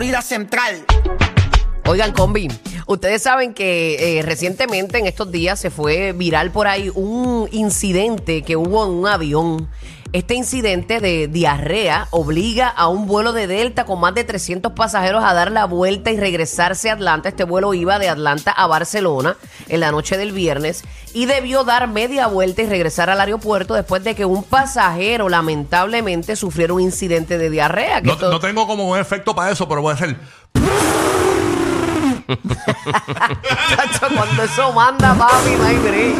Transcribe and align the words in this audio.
Florida 0.00 0.22
Central. 0.22 0.82
Oigan, 1.84 2.12
combi, 2.12 2.48
ustedes 2.86 3.20
saben 3.20 3.52
que 3.52 4.18
eh, 4.18 4.22
recientemente 4.22 4.96
en 4.96 5.04
estos 5.04 5.30
días 5.30 5.60
se 5.60 5.68
fue 5.68 6.12
viral 6.12 6.50
por 6.52 6.68
ahí 6.68 6.90
un 6.94 7.46
incidente 7.52 8.40
que 8.40 8.56
hubo 8.56 8.86
en 8.86 8.92
un 8.92 9.06
avión. 9.06 9.68
Este 10.12 10.34
incidente 10.34 10.98
de 10.98 11.28
diarrea 11.28 12.08
obliga 12.10 12.66
a 12.66 12.88
un 12.88 13.06
vuelo 13.06 13.32
de 13.32 13.46
Delta 13.46 13.84
con 13.84 14.00
más 14.00 14.12
de 14.12 14.24
300 14.24 14.72
pasajeros 14.72 15.22
a 15.24 15.32
dar 15.34 15.52
la 15.52 15.66
vuelta 15.66 16.10
y 16.10 16.16
regresarse 16.16 16.90
a 16.90 16.94
Atlanta. 16.94 17.28
Este 17.28 17.44
vuelo 17.44 17.72
iba 17.74 18.00
de 18.00 18.08
Atlanta 18.08 18.50
a 18.50 18.66
Barcelona 18.66 19.36
en 19.68 19.78
la 19.78 19.92
noche 19.92 20.16
del 20.16 20.32
viernes 20.32 20.82
y 21.14 21.26
debió 21.26 21.62
dar 21.62 21.86
media 21.86 22.26
vuelta 22.26 22.62
y 22.62 22.66
regresar 22.66 23.08
al 23.08 23.20
aeropuerto 23.20 23.74
después 23.74 24.02
de 24.02 24.16
que 24.16 24.24
un 24.24 24.42
pasajero 24.42 25.28
lamentablemente 25.28 26.34
sufriera 26.34 26.72
un 26.74 26.80
incidente 26.80 27.38
de 27.38 27.48
diarrea. 27.48 28.00
que 28.00 28.08
No, 28.08 28.14
esto- 28.14 28.30
no 28.32 28.40
tengo 28.40 28.66
como 28.66 28.88
un 28.90 28.98
efecto 28.98 29.32
para 29.36 29.52
eso, 29.52 29.68
pero 29.68 29.80
voy 29.80 29.92
a 29.92 29.94
hacer. 29.94 30.16
Chacho, 33.68 34.06
cuando 34.16 34.42
eso 34.42 34.72
manda, 34.72 35.14
papi, 35.14 35.50
no 35.58 35.64
hay 35.64 35.76
break. 35.78 36.16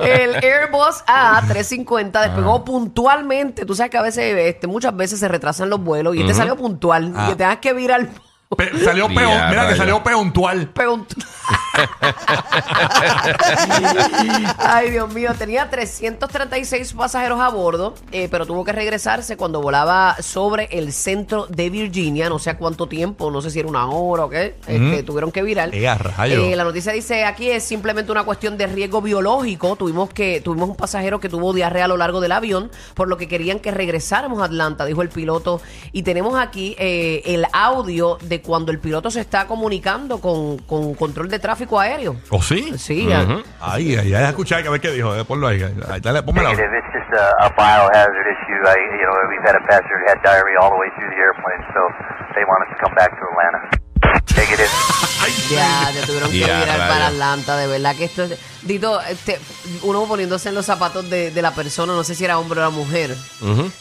El 0.00 0.34
Airbus 0.36 1.04
A350 1.06 2.22
despegó 2.22 2.64
puntualmente. 2.64 3.64
Tú 3.66 3.74
sabes 3.74 3.90
que 3.90 3.98
a 3.98 4.02
veces, 4.02 4.36
este, 4.38 4.66
muchas 4.66 4.94
veces 4.96 5.18
se 5.20 5.28
retrasan 5.28 5.70
los 5.70 5.80
vuelos 5.82 6.14
y 6.16 6.20
este 6.20 6.34
salió 6.34 6.56
puntual. 6.56 7.12
Ah. 7.16 7.24
Y 7.26 7.30
que 7.30 7.36
tengas 7.36 7.58
que 7.58 7.72
virar. 7.72 8.08
Pe- 8.56 8.84
salió 8.84 9.08
Ya, 9.08 9.14
peón, 9.14 9.32
mira 9.32 9.48
que 9.48 9.56
rayos. 9.56 9.78
salió 9.78 10.02
peontual. 10.02 10.70
Pero- 10.74 11.04
Ay, 14.58 14.90
Dios 14.90 15.12
mío, 15.12 15.32
tenía 15.38 15.68
336 15.70 16.92
pasajeros 16.92 17.40
a 17.40 17.48
bordo, 17.50 17.94
eh, 18.12 18.28
pero 18.30 18.46
tuvo 18.46 18.64
que 18.64 18.72
regresarse 18.72 19.36
cuando 19.36 19.60
volaba 19.60 20.16
sobre 20.20 20.68
el 20.70 20.92
centro 20.92 21.46
de 21.46 21.70
Virginia, 21.70 22.28
no 22.28 22.38
sé 22.38 22.50
a 22.50 22.58
cuánto 22.58 22.86
tiempo, 22.86 23.30
no 23.30 23.40
sé 23.42 23.50
si 23.50 23.60
era 23.60 23.68
una 23.68 23.86
hora 23.88 24.26
o 24.26 24.28
qué, 24.28 24.56
este, 24.66 25.02
tuvieron 25.02 25.32
que 25.32 25.42
virar. 25.42 25.74
Eh, 25.74 25.88
a. 25.88 25.98
Eh, 26.26 26.56
la 26.56 26.64
noticia 26.64 26.92
dice 26.92 27.24
aquí 27.24 27.50
es 27.50 27.64
simplemente 27.64 28.12
una 28.12 28.24
cuestión 28.24 28.56
de 28.56 28.66
riesgo 28.66 29.00
biológico. 29.02 29.76
Tuvimos 29.76 30.10
que 30.10 30.40
tuvimos 30.40 30.68
un 30.68 30.76
pasajero 30.76 31.20
que 31.20 31.28
tuvo 31.28 31.52
diarrea 31.52 31.86
a 31.86 31.88
lo 31.88 31.96
largo 31.96 32.20
del 32.20 32.32
avión, 32.32 32.70
por 32.94 33.08
lo 33.08 33.16
que 33.16 33.28
querían 33.28 33.60
que 33.60 33.70
regresáramos 33.70 34.40
a 34.40 34.44
Atlanta, 34.44 34.84
dijo 34.84 35.02
el 35.02 35.08
piloto. 35.08 35.60
Y 35.92 36.02
tenemos 36.02 36.38
aquí 36.38 36.74
eh, 36.78 37.22
el 37.26 37.46
audio 37.52 38.18
de 38.22 38.42
cuando 38.42 38.72
el 38.72 38.78
piloto 38.78 39.10
se 39.10 39.20
está 39.20 39.46
comunicando 39.46 40.18
con, 40.18 40.58
con 40.58 40.94
control 40.94 41.28
de 41.28 41.38
tráfico 41.38 41.63
aéreo. 41.80 42.16
¿O 42.30 42.40
sí? 42.42 42.76
Sí, 42.78 43.06
ya- 43.08 43.26
Ay, 43.60 43.96
ay, 43.96 44.14
ay, 44.14 44.24
escuchar 44.24 44.62
que 44.62 44.68
a 44.68 44.70
ver 44.70 44.80
qué 44.80 44.90
dijo. 44.90 45.14
eh, 45.14 45.24
ponlo 45.24 45.48
ahí. 45.48 45.62
ahí 45.62 46.00
dale, 46.00 46.22
pónmelo. 46.22 46.50
Negative. 46.50 46.78
It's 46.78 46.92
just 46.92 47.12
a, 47.14 47.46
a 47.46 47.48
biohazard 47.56 48.26
issue. 48.28 48.60
I, 48.66 48.76
you 49.00 49.06
know, 49.06 49.14
we've 49.30 49.42
had 49.46 49.56
a 49.56 49.64
passenger 49.68 49.96
who 50.00 50.06
had 50.08 50.22
diarrhea 50.22 50.58
all 50.60 50.70
the 50.70 50.78
way 50.78 50.88
through 50.96 51.10
the 51.10 51.20
airplane, 51.20 51.62
so 51.74 51.80
they 52.34 52.44
want 52.44 52.62
us 52.64 52.70
to 52.76 52.84
come 52.84 52.94
back 52.94 53.10
to 53.10 53.24
Atlanta. 53.32 53.60
Negative. 54.36 54.70
Ya, 55.50 55.90
te 55.92 56.06
tuvieron 56.06 56.30
que 56.30 56.38
Ya, 56.40 56.46
virar 56.60 56.78
rayos. 56.78 56.94
para 56.94 57.06
Atlanta, 57.08 57.56
de 57.56 57.66
verdad 57.66 57.96
que 57.96 58.04
esto 58.04 58.24
es... 58.24 58.38
Dito, 58.62 58.98
este, 59.02 59.38
uno 59.82 60.04
poniéndose 60.06 60.48
en 60.48 60.54
los 60.54 60.64
zapatos 60.64 61.10
de, 61.10 61.30
de 61.30 61.42
la 61.42 61.50
persona, 61.54 61.92
no 61.92 62.02
sé 62.02 62.14
si 62.14 62.24
era 62.24 62.38
hombre 62.38 62.60
o 62.60 62.62
era 62.62 62.70
mujer. 62.70 63.14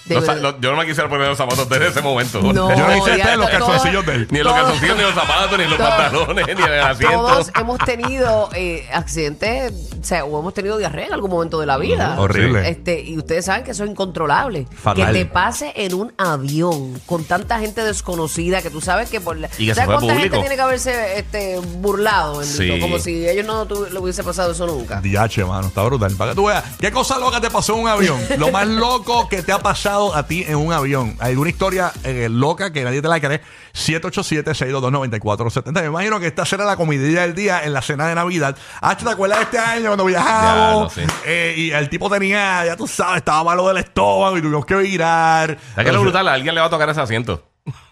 De 0.03 0.15
No 0.15 0.21
sa- 0.21 0.33
verdad. 0.33 0.55
no, 0.55 0.59
yo 0.59 0.71
no 0.71 0.77
me 0.77 0.85
quisiera 0.85 1.07
poner 1.09 1.29
los 1.29 1.37
zapatos 1.37 1.69
de 1.69 1.77
él 1.77 1.83
en 1.83 1.87
ese 1.87 2.01
momento. 2.01 2.41
No, 2.41 2.53
Yo 2.75 2.85
no 2.87 2.97
hice 2.97 3.17
ya 3.17 3.23
este, 3.23 3.37
los 3.37 3.49
todo- 3.49 3.59
calzoncillos 3.67 4.05
de 4.05 4.13
él. 4.15 4.27
Ni 4.29 4.39
en 4.39 4.43
los 4.43 4.53
calzoncillos, 4.53 4.95
ni 4.97 5.01
en 5.03 5.07
los 5.07 5.15
zapatos, 5.15 5.57
ni 5.57 5.63
en 5.63 5.69
los 5.69 5.77
Todos- 5.79 5.93
pantalones, 5.93 6.45
ni 6.47 6.51
en 6.51 6.59
el 6.73 6.79
asiento. 6.81 7.17
Todos 7.17 7.51
hemos 7.57 7.77
tenido 7.79 8.49
eh, 8.55 8.89
accidentes, 8.91 9.71
o 10.01 10.03
sea, 10.03 10.25
o 10.25 10.37
hemos 10.37 10.53
tenido 10.53 10.77
diarrea 10.77 11.07
en 11.07 11.13
algún 11.13 11.31
momento 11.31 11.61
de 11.61 11.65
la 11.65 11.77
vida. 11.77 12.19
Horrible. 12.19 12.67
Este, 12.67 12.99
y 13.01 13.17
ustedes 13.17 13.45
saben 13.45 13.63
que 13.63 13.71
eso 13.71 13.85
es 13.85 13.89
incontrolable. 13.89 14.67
Fatal. 14.81 15.07
Que 15.07 15.13
te 15.13 15.25
pase 15.25 15.71
en 15.77 15.93
un 15.93 16.11
avión 16.17 16.99
con 17.05 17.23
tanta 17.23 17.57
gente 17.59 17.85
desconocida 17.85 18.61
que 18.61 18.69
tú 18.69 18.81
sabes 18.81 19.09
que 19.09 19.21
por 19.21 19.37
la. 19.37 19.47
Y 19.57 19.67
que 19.67 19.75
¿Sabes 19.75 19.85
fue 19.97 20.07
cuánta 20.07 20.19
gente 20.21 20.39
tiene 20.39 20.55
que 20.55 20.61
haberse 20.61 21.19
este, 21.33 21.59
burlado? 21.79 22.39
bendito? 22.39 22.63
Sí. 22.63 22.79
Como 22.79 22.99
si 22.99 23.27
ellos 23.27 23.45
no 23.45 23.65
tu- 23.65 23.87
le 23.91 23.99
hubiese 23.99 24.23
pasado 24.23 24.51
eso 24.51 24.67
nunca. 24.67 25.01
DH, 25.01 25.45
mano, 25.45 25.67
está 25.67 25.81
brutal. 25.83 26.13
Para 26.15 26.31
que 26.31 26.35
tú 26.35 26.45
veas, 26.45 26.63
¿qué 26.79 26.91
cosa 26.91 27.17
loca 27.17 27.41
te 27.41 27.49
pasó 27.49 27.73
en 27.75 27.81
un 27.81 27.87
avión? 27.89 28.19
Lo 28.37 28.51
más 28.51 28.67
loco 28.67 29.27
que 29.27 29.41
te 29.41 29.51
ha 29.51 29.59
pasado 29.59 30.15
a 30.15 30.27
ti 30.27 30.45
en 30.47 30.55
un 30.57 30.71
avión. 30.71 31.15
Hay 31.19 31.35
una 31.35 31.49
historia 31.49 31.91
eh, 32.03 32.27
loca 32.29 32.71
que 32.71 32.83
nadie 32.83 33.01
te 33.01 33.07
la 33.07 33.19
cree. 33.19 33.41
787-622-9470. 33.73 35.81
Me 35.81 35.87
imagino 35.87 36.19
que 36.19 36.27
esta 36.27 36.45
será 36.45 36.65
la 36.65 36.75
comidilla 36.75 37.21
del 37.21 37.33
día 37.33 37.63
en 37.63 37.73
la 37.73 37.81
cena 37.81 38.07
de 38.07 38.13
Navidad. 38.15 38.55
Ah, 38.81 38.95
¿te 38.95 39.09
acuerdas 39.09 39.39
de 39.39 39.43
este 39.45 39.57
año 39.57 39.87
cuando 39.87 40.05
viajamos? 40.05 40.95
Ya, 40.95 41.01
no, 41.03 41.09
sí. 41.09 41.15
Eh, 41.25 41.53
y 41.57 41.71
el 41.71 41.89
tipo 41.89 42.09
tenía, 42.09 42.65
ya 42.65 42.75
tú 42.77 42.87
sabes, 42.87 43.17
estaba 43.17 43.43
malo 43.43 43.67
del 43.67 43.77
estómago 43.77 44.37
y 44.37 44.41
tuvimos 44.41 44.65
que 44.65 44.75
virar. 44.75 45.57
¿Sabes 45.71 45.85
qué 45.85 45.89
es 45.89 45.93
lo 45.93 46.01
brutal? 46.01 46.27
A 46.27 46.33
alguien 46.33 46.53
le 46.53 46.61
va 46.61 46.67
a 46.67 46.69
tocar 46.69 46.87
ese 46.89 47.01
asiento. 47.01 47.43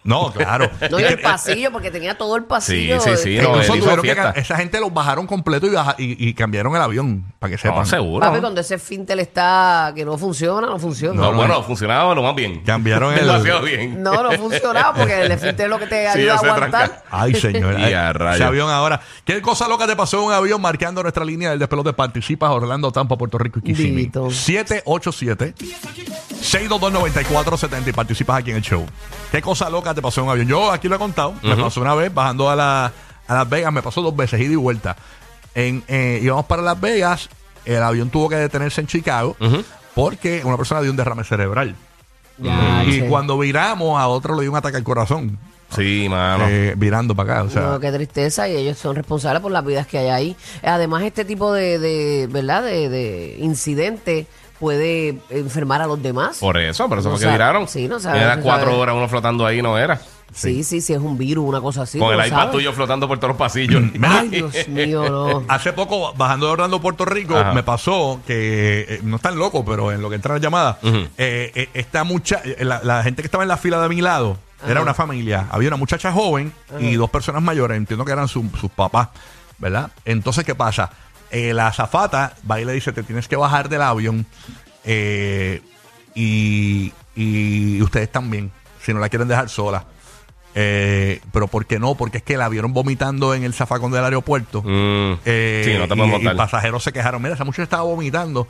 No, 0.03 0.31
claro. 0.33 0.69
No, 0.91 0.99
y 0.99 1.03
el 1.03 1.19
pasillo, 1.21 1.71
porque 1.71 1.91
tenía 1.91 2.17
todo 2.17 2.35
el 2.35 2.43
pasillo. 2.43 2.99
Sí, 2.99 3.11
sí, 3.15 3.17
sí. 3.23 3.37
no, 3.37 3.49
incluso 3.49 3.73
él 3.73 3.79
hizo 3.79 3.89
tuvieron 3.91 3.95
que 4.03 4.11
fiesta. 4.13 4.33
ca- 4.33 4.39
esa 4.39 4.57
gente 4.57 4.79
los 4.81 4.93
bajaron 4.93 5.27
completo 5.27 5.67
y, 5.67 5.69
baja- 5.69 5.95
y, 5.97 6.27
y 6.27 6.33
cambiaron 6.33 6.75
el 6.75 6.81
avión, 6.81 7.23
para 7.39 7.51
que 7.51 7.57
sepan. 7.57 7.79
No, 7.79 7.85
seguro. 7.85 8.25
Papi, 8.27 8.39
cuando 8.41 8.59
ese 8.59 8.77
fintel 8.79 9.19
está 9.21 9.93
que 9.95 10.03
no 10.03 10.17
funciona, 10.17 10.67
no 10.67 10.77
funciona. 10.79 11.21
No, 11.21 11.31
bueno, 11.33 11.63
funcionaba 11.63 12.13
lo 12.13 12.23
más 12.23 12.35
bien. 12.35 12.61
Cambiaron 12.61 13.13
el- 13.17 13.21
Demasiado 13.21 13.61
bien. 13.61 14.01
No, 14.03 14.23
no 14.23 14.31
funcionaba 14.33 14.93
porque 14.93 15.21
el 15.21 15.31
fintel 15.39 15.65
es 15.65 15.69
lo 15.69 15.79
que 15.79 15.87
te 15.87 16.11
Sí, 16.11 16.19
ayuda 16.19 16.33
a 16.33 16.37
aguantar. 16.37 16.69
tranca. 16.89 17.03
Ay, 17.11 17.33
señor. 17.35 17.79
Y 17.79 17.93
a 17.93 18.07
Ay, 18.07 18.13
rayos. 18.13 18.35
ese 18.35 18.43
avión 18.43 18.69
ahora. 18.69 18.99
¿Qué 19.23 19.41
cosa 19.41 19.67
loca 19.69 19.87
te 19.87 19.95
pasó 19.95 20.17
en 20.19 20.25
un 20.25 20.33
avión 20.33 20.59
marcando 20.61 21.01
nuestra 21.01 21.23
línea 21.23 21.51
del 21.51 21.59
despelote? 21.59 21.93
Participas 21.93 22.49
Orlando, 22.49 22.91
Tampa, 22.91 23.17
Puerto 23.17 23.37
Rico 23.37 23.59
y 23.59 23.61
Kissimmee. 23.63 24.05
Dito. 24.05 24.29
787-622-9470 26.41 27.87
y 27.87 27.91
participas 27.93 28.39
aquí 28.39 28.51
en 28.51 28.57
el 28.57 28.61
show. 28.63 28.85
¿Qué 29.31 29.41
cosa 29.41 29.69
loca 29.69 29.93
te 29.93 30.01
pasó 30.01 30.21
en 30.21 30.27
un 30.27 30.31
avión? 30.33 30.47
Yo 30.47 30.71
aquí 30.71 30.87
lo 30.87 30.95
he 30.95 30.99
contado. 30.99 31.33
Me 31.41 31.55
pasó 31.55 31.81
una 31.81 31.93
vez 31.95 32.13
bajando 32.13 32.49
a, 32.49 32.55
la, 32.55 32.91
a 33.27 33.33
Las 33.35 33.49
Vegas. 33.49 33.71
Me 33.73 33.81
pasó 33.81 34.01
dos 34.01 34.15
veces, 34.15 34.39
ida 34.41 34.53
y 34.53 34.55
vuelta. 34.55 34.95
En, 35.55 35.83
eh, 35.87 36.19
íbamos 36.21 36.45
para 36.45 36.61
Las 36.61 36.79
Vegas. 36.79 37.29
El 37.65 37.81
avión 37.83 38.09
tuvo 38.09 38.27
que 38.29 38.35
detenerse 38.35 38.81
en 38.81 38.87
Chicago 38.87 39.35
porque 39.93 40.41
una 40.43 40.57
persona 40.57 40.81
dio 40.81 40.91
un 40.91 40.97
derrame 40.97 41.23
cerebral. 41.23 41.75
Ya, 42.37 42.83
y 42.85 43.01
cuando 43.07 43.37
viramos, 43.37 43.99
a 43.99 44.07
otro 44.07 44.35
le 44.35 44.41
dio 44.41 44.51
un 44.51 44.57
ataque 44.57 44.77
al 44.77 44.83
corazón. 44.83 45.37
Sí, 45.75 46.07
mano. 46.09 46.45
eh, 46.49 46.73
virando 46.75 47.15
para 47.15 47.33
acá. 47.33 47.43
O 47.43 47.49
sea, 47.49 47.61
No, 47.61 47.79
qué 47.79 47.91
tristeza 47.91 48.49
y 48.49 48.55
ellos 48.57 48.77
son 48.77 48.95
responsables 48.95 49.41
por 49.41 49.51
las 49.51 49.63
vidas 49.63 49.85
que 49.87 49.99
hay 49.99 50.07
ahí. 50.09 50.35
Además, 50.63 51.03
este 51.03 51.23
tipo 51.23 51.53
de, 51.53 51.77
de 51.79 52.27
¿verdad? 52.29 52.63
De, 52.63 52.89
de 52.89 53.37
incidente 53.39 54.27
puede 54.61 55.17
enfermar 55.31 55.81
a 55.81 55.87
los 55.87 56.01
demás. 56.01 56.37
Por 56.37 56.55
eso, 56.57 56.87
por 56.87 56.99
eso 56.99 57.09
No 57.09 57.15
fue 57.15 57.19
que 57.19 57.25
sabe- 57.25 57.33
viraron. 57.37 57.67
sí, 57.67 57.87
no 57.87 57.99
sabe- 57.99 58.21
Era 58.21 58.35
no 58.37 58.43
cuatro 58.43 58.77
horas 58.79 58.95
uno 58.95 59.09
flotando 59.09 59.45
ahí, 59.45 59.61
no 59.61 59.77
era. 59.77 59.99
Sí, 60.33 60.63
sí, 60.63 60.79
sí, 60.79 60.93
es 60.93 60.99
un 60.99 61.17
virus, 61.17 61.43
una 61.45 61.59
cosa 61.59 61.81
así. 61.81 61.99
Con 61.99 62.07
tú 62.07 62.11
el 62.13 62.19
lo 62.19 62.25
iPad 62.27 62.37
sabes. 62.37 62.51
tuyo 62.53 62.71
flotando 62.71 63.05
por 63.07 63.17
todos 63.17 63.29
los 63.31 63.37
pasillos. 63.37 63.83
Ay, 64.01 64.29
Dios 64.29 64.67
mío, 64.69 65.09
no. 65.09 65.43
Hace 65.49 65.73
poco, 65.73 66.13
bajando 66.13 66.45
de 66.45 66.51
Orlando, 66.53 66.79
Puerto 66.79 67.03
Rico, 67.03 67.35
Ajá. 67.35 67.51
me 67.53 67.63
pasó 67.63 68.21
que, 68.25 68.85
eh, 68.87 68.99
no 69.03 69.17
es 69.17 69.21
tan 69.21 69.37
loco, 69.37 69.65
pero 69.65 69.91
en 69.91 70.01
lo 70.01 70.09
que 70.09 70.15
entra 70.15 70.35
la 70.35 70.39
llamada, 70.39 70.79
eh, 71.17 71.51
eh, 71.53 71.69
esta 71.73 72.05
mucha, 72.05 72.39
eh, 72.45 72.63
la, 72.63 72.79
la 72.83 73.03
gente 73.03 73.21
que 73.23 73.27
estaba 73.27 73.43
en 73.43 73.49
la 73.49 73.57
fila 73.57 73.81
de 73.81 73.89
mi 73.89 73.99
lado, 73.99 74.37
era 74.65 74.81
una 74.81 74.93
familia. 74.93 75.47
Había 75.51 75.67
una 75.69 75.77
muchacha 75.77 76.13
joven 76.13 76.53
y 76.79 76.93
dos 76.95 77.09
personas 77.09 77.41
mayores, 77.41 77.75
entiendo 77.75 78.05
que 78.05 78.11
eran 78.13 78.27
su- 78.29 78.47
sus 78.59 78.69
papás, 78.71 79.09
¿verdad? 79.57 79.89
Entonces, 80.05 80.45
¿qué 80.45 80.53
pasa? 80.55 80.91
Eh, 81.31 81.53
la 81.53 81.67
azafata 81.67 82.35
va 82.49 82.59
y 82.59 82.65
le 82.65 82.73
dice, 82.73 82.91
te 82.91 83.03
tienes 83.03 83.27
que 83.27 83.37
bajar 83.37 83.69
del 83.69 83.81
avión 83.81 84.25
eh, 84.83 85.61
y, 86.13 86.91
y 87.15 87.81
ustedes 87.81 88.11
también, 88.11 88.51
si 88.81 88.93
no 88.93 88.99
la 88.99 89.09
quieren 89.09 89.27
dejar 89.27 89.49
sola. 89.49 89.85
Eh, 90.53 91.21
pero 91.31 91.47
¿por 91.47 91.65
qué 91.65 91.79
no? 91.79 91.95
Porque 91.95 92.17
es 92.17 92.23
que 92.23 92.35
la 92.35 92.49
vieron 92.49 92.73
vomitando 92.73 93.33
en 93.33 93.43
el 93.43 93.53
zafacón 93.53 93.91
del 93.91 94.03
aeropuerto. 94.03 94.61
Mm. 94.61 95.19
Eh, 95.25 95.63
sí, 95.65 95.77
no 95.77 95.87
te 95.87 95.95
y, 95.95 96.27
y 96.27 96.35
pasajeros 96.35 96.83
se 96.83 96.91
quejaron. 96.91 97.21
Mira, 97.21 97.35
esa 97.35 97.45
muchacha 97.45 97.63
estaba 97.63 97.83
vomitando 97.83 98.47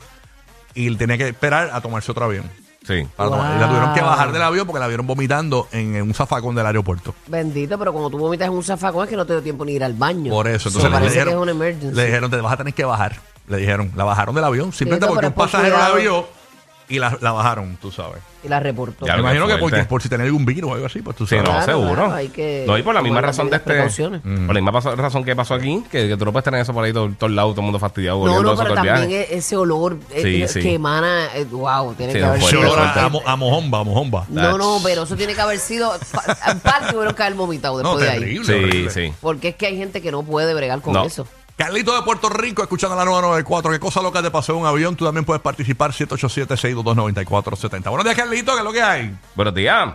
y 0.74 0.94
tenía 0.96 1.18
que 1.18 1.28
esperar 1.28 1.70
a 1.72 1.80
tomarse 1.80 2.10
otro 2.10 2.24
avión. 2.24 2.50
Sí. 2.86 3.06
Para 3.16 3.28
Wow. 3.28 3.38
tomar- 3.38 3.56
y 3.56 3.60
la 3.60 3.68
tuvieron 3.68 3.94
que 3.94 4.00
bajar 4.02 4.32
del 4.32 4.42
avión 4.42 4.66
porque 4.66 4.80
la 4.80 4.88
vieron 4.88 5.06
vomitando 5.06 5.68
en, 5.72 5.94
en 5.96 6.02
un 6.02 6.14
zafacón 6.14 6.54
del 6.54 6.66
aeropuerto. 6.66 7.14
Bendito, 7.28 7.78
pero 7.78 7.92
como 7.92 8.10
tú 8.10 8.18
vomitas 8.18 8.48
en 8.48 8.54
un 8.54 8.62
zafacón 8.64 9.04
es 9.04 9.10
que 9.10 9.16
no 9.16 9.24
te 9.24 9.34
dio 9.34 9.42
tiempo 9.42 9.64
ni 9.64 9.72
ir 9.72 9.84
al 9.84 9.92
baño. 9.94 10.30
Por 10.32 10.48
eso. 10.48 10.68
So, 10.70 10.78
Entonces 10.78 10.90
le, 10.90 10.96
parece 10.96 11.10
dijeron, 11.14 11.32
que 11.32 11.36
es 11.36 11.42
una 11.42 11.50
emergency. 11.52 11.96
le 11.96 12.04
dijeron, 12.06 12.30
te 12.30 12.36
vas 12.40 12.52
a 12.52 12.56
tener 12.56 12.74
que 12.74 12.84
bajar. 12.84 13.16
Le 13.48 13.56
dijeron, 13.58 13.92
la 13.96 14.04
bajaron 14.04 14.34
del 14.34 14.44
avión 14.44 14.72
simplemente 14.72 15.06
porque 15.06 15.26
un 15.26 15.32
por 15.32 15.44
pasajero 15.44 15.76
la 15.78 15.90
cuidado. 15.92 16.00
vio 16.22 16.41
y 16.88 16.98
la, 16.98 17.16
la 17.20 17.32
bajaron, 17.32 17.76
tú 17.80 17.90
sabes. 17.90 18.18
Y 18.44 18.48
la 18.48 18.58
reportó. 18.58 19.06
Ya 19.06 19.14
Me 19.14 19.20
imagino 19.20 19.46
que 19.46 19.56
porque, 19.56 19.84
por 19.84 20.02
si 20.02 20.08
tenía 20.08 20.26
algún 20.26 20.44
virus 20.44 20.72
o 20.72 20.74
algo 20.74 20.86
así, 20.86 21.00
pues 21.00 21.16
tú 21.16 21.24
Sí, 21.26 21.36
sabes. 21.36 21.44
no, 21.48 21.54
Claro, 21.56 21.72
seguro. 21.78 21.94
claro, 21.94 22.14
hay 22.14 22.28
que 22.28 22.64
no, 22.66 22.76
y 22.76 22.82
por 22.82 22.92
la 22.92 23.00
misma 23.00 23.18
tomar 23.18 23.30
razón 23.30 23.46
de 23.46 23.50
las 23.52 23.60
este. 23.60 23.70
precauciones. 23.70 24.20
Por 24.22 24.32
la 24.54 24.60
misma 24.60 24.72
paso- 24.72 24.96
razón 24.96 25.24
que 25.24 25.36
pasó 25.36 25.54
aquí, 25.54 25.84
que, 25.90 26.08
que 26.08 26.16
tú 26.16 26.24
no 26.24 26.32
puedes 26.32 26.44
tener 26.44 26.60
eso 26.60 26.72
por 26.74 26.82
ahí 26.84 26.92
todo, 26.92 27.08
todo 27.16 27.28
el 27.30 27.36
lado, 27.36 27.50
todo 27.50 27.60
el 27.60 27.64
mundo 27.66 27.78
fastidiado. 27.78 28.26
No, 28.26 28.42
no, 28.42 28.56
pero 28.56 28.74
también 28.74 29.08
viaje. 29.08 29.32
e- 29.34 29.36
ese 29.38 29.56
olor 29.56 29.96
eh, 30.10 30.22
Sí, 30.22 30.42
eh, 30.42 30.48
sí. 30.48 30.60
que 30.60 30.74
emana, 30.74 31.26
eh, 31.36 31.44
wow, 31.50 31.94
tiene 31.94 32.12
Sí, 32.12 32.18
que 32.18 32.22
no, 32.24 32.28
haber 32.30 32.40
Ese 32.42 32.50
sido. 32.50 32.60
olor 32.72 32.78
a, 32.80 33.04
a 33.04 33.08
mo- 33.08 33.22
a 33.24 33.36
mojomba, 33.36 33.78
a 33.78 33.84
mojomba. 33.84 34.26
No, 34.28 34.58
no, 34.58 34.80
pero 34.82 35.04
eso 35.04 35.14
tiene 35.16 35.34
que 35.34 35.40
haber 35.40 35.58
sido. 35.60 35.92
pa- 36.12 36.36
En 36.50 36.58
parte 36.60 36.92
tuvieron 36.92 37.14
que 37.14 37.22
haber 37.22 37.34
vomitado 37.36 37.80
No, 37.82 37.96
después 37.96 38.04
de 38.06 38.10
ahí. 38.10 38.18
terrible. 38.20 38.44
Sí, 38.46 38.52
horrible. 38.52 38.90
sí. 38.90 39.12
Porque 39.20 39.48
es 39.48 39.54
que 39.54 39.66
hay 39.66 39.76
gente 39.76 40.02
que 40.02 40.10
no 40.10 40.24
puede 40.24 40.52
bregar 40.52 40.80
con 40.80 40.94
No. 40.94 41.04
eso. 41.04 41.26
Carlito 41.56 41.94
de 41.94 42.02
Puerto 42.02 42.28
Rico, 42.28 42.62
escuchando 42.62 42.96
la 42.96 43.04
994. 43.04 43.70
¿Qué 43.72 43.78
cosa 43.78 44.02
loca 44.02 44.22
te 44.22 44.30
pasó 44.30 44.52
en 44.54 44.60
un 44.60 44.66
avión? 44.66 44.96
Tú 44.96 45.04
también 45.04 45.24
puedes 45.24 45.42
participar. 45.42 45.92
787-622-9470. 45.92 47.88
Buenos 47.88 48.04
días, 48.04 48.16
Carlito. 48.16 48.52
¿Qué 48.52 48.58
es 48.58 48.64
lo 48.64 48.72
que 48.72 48.82
hay? 48.82 49.14
Buenos 49.34 49.54
días. 49.54 49.94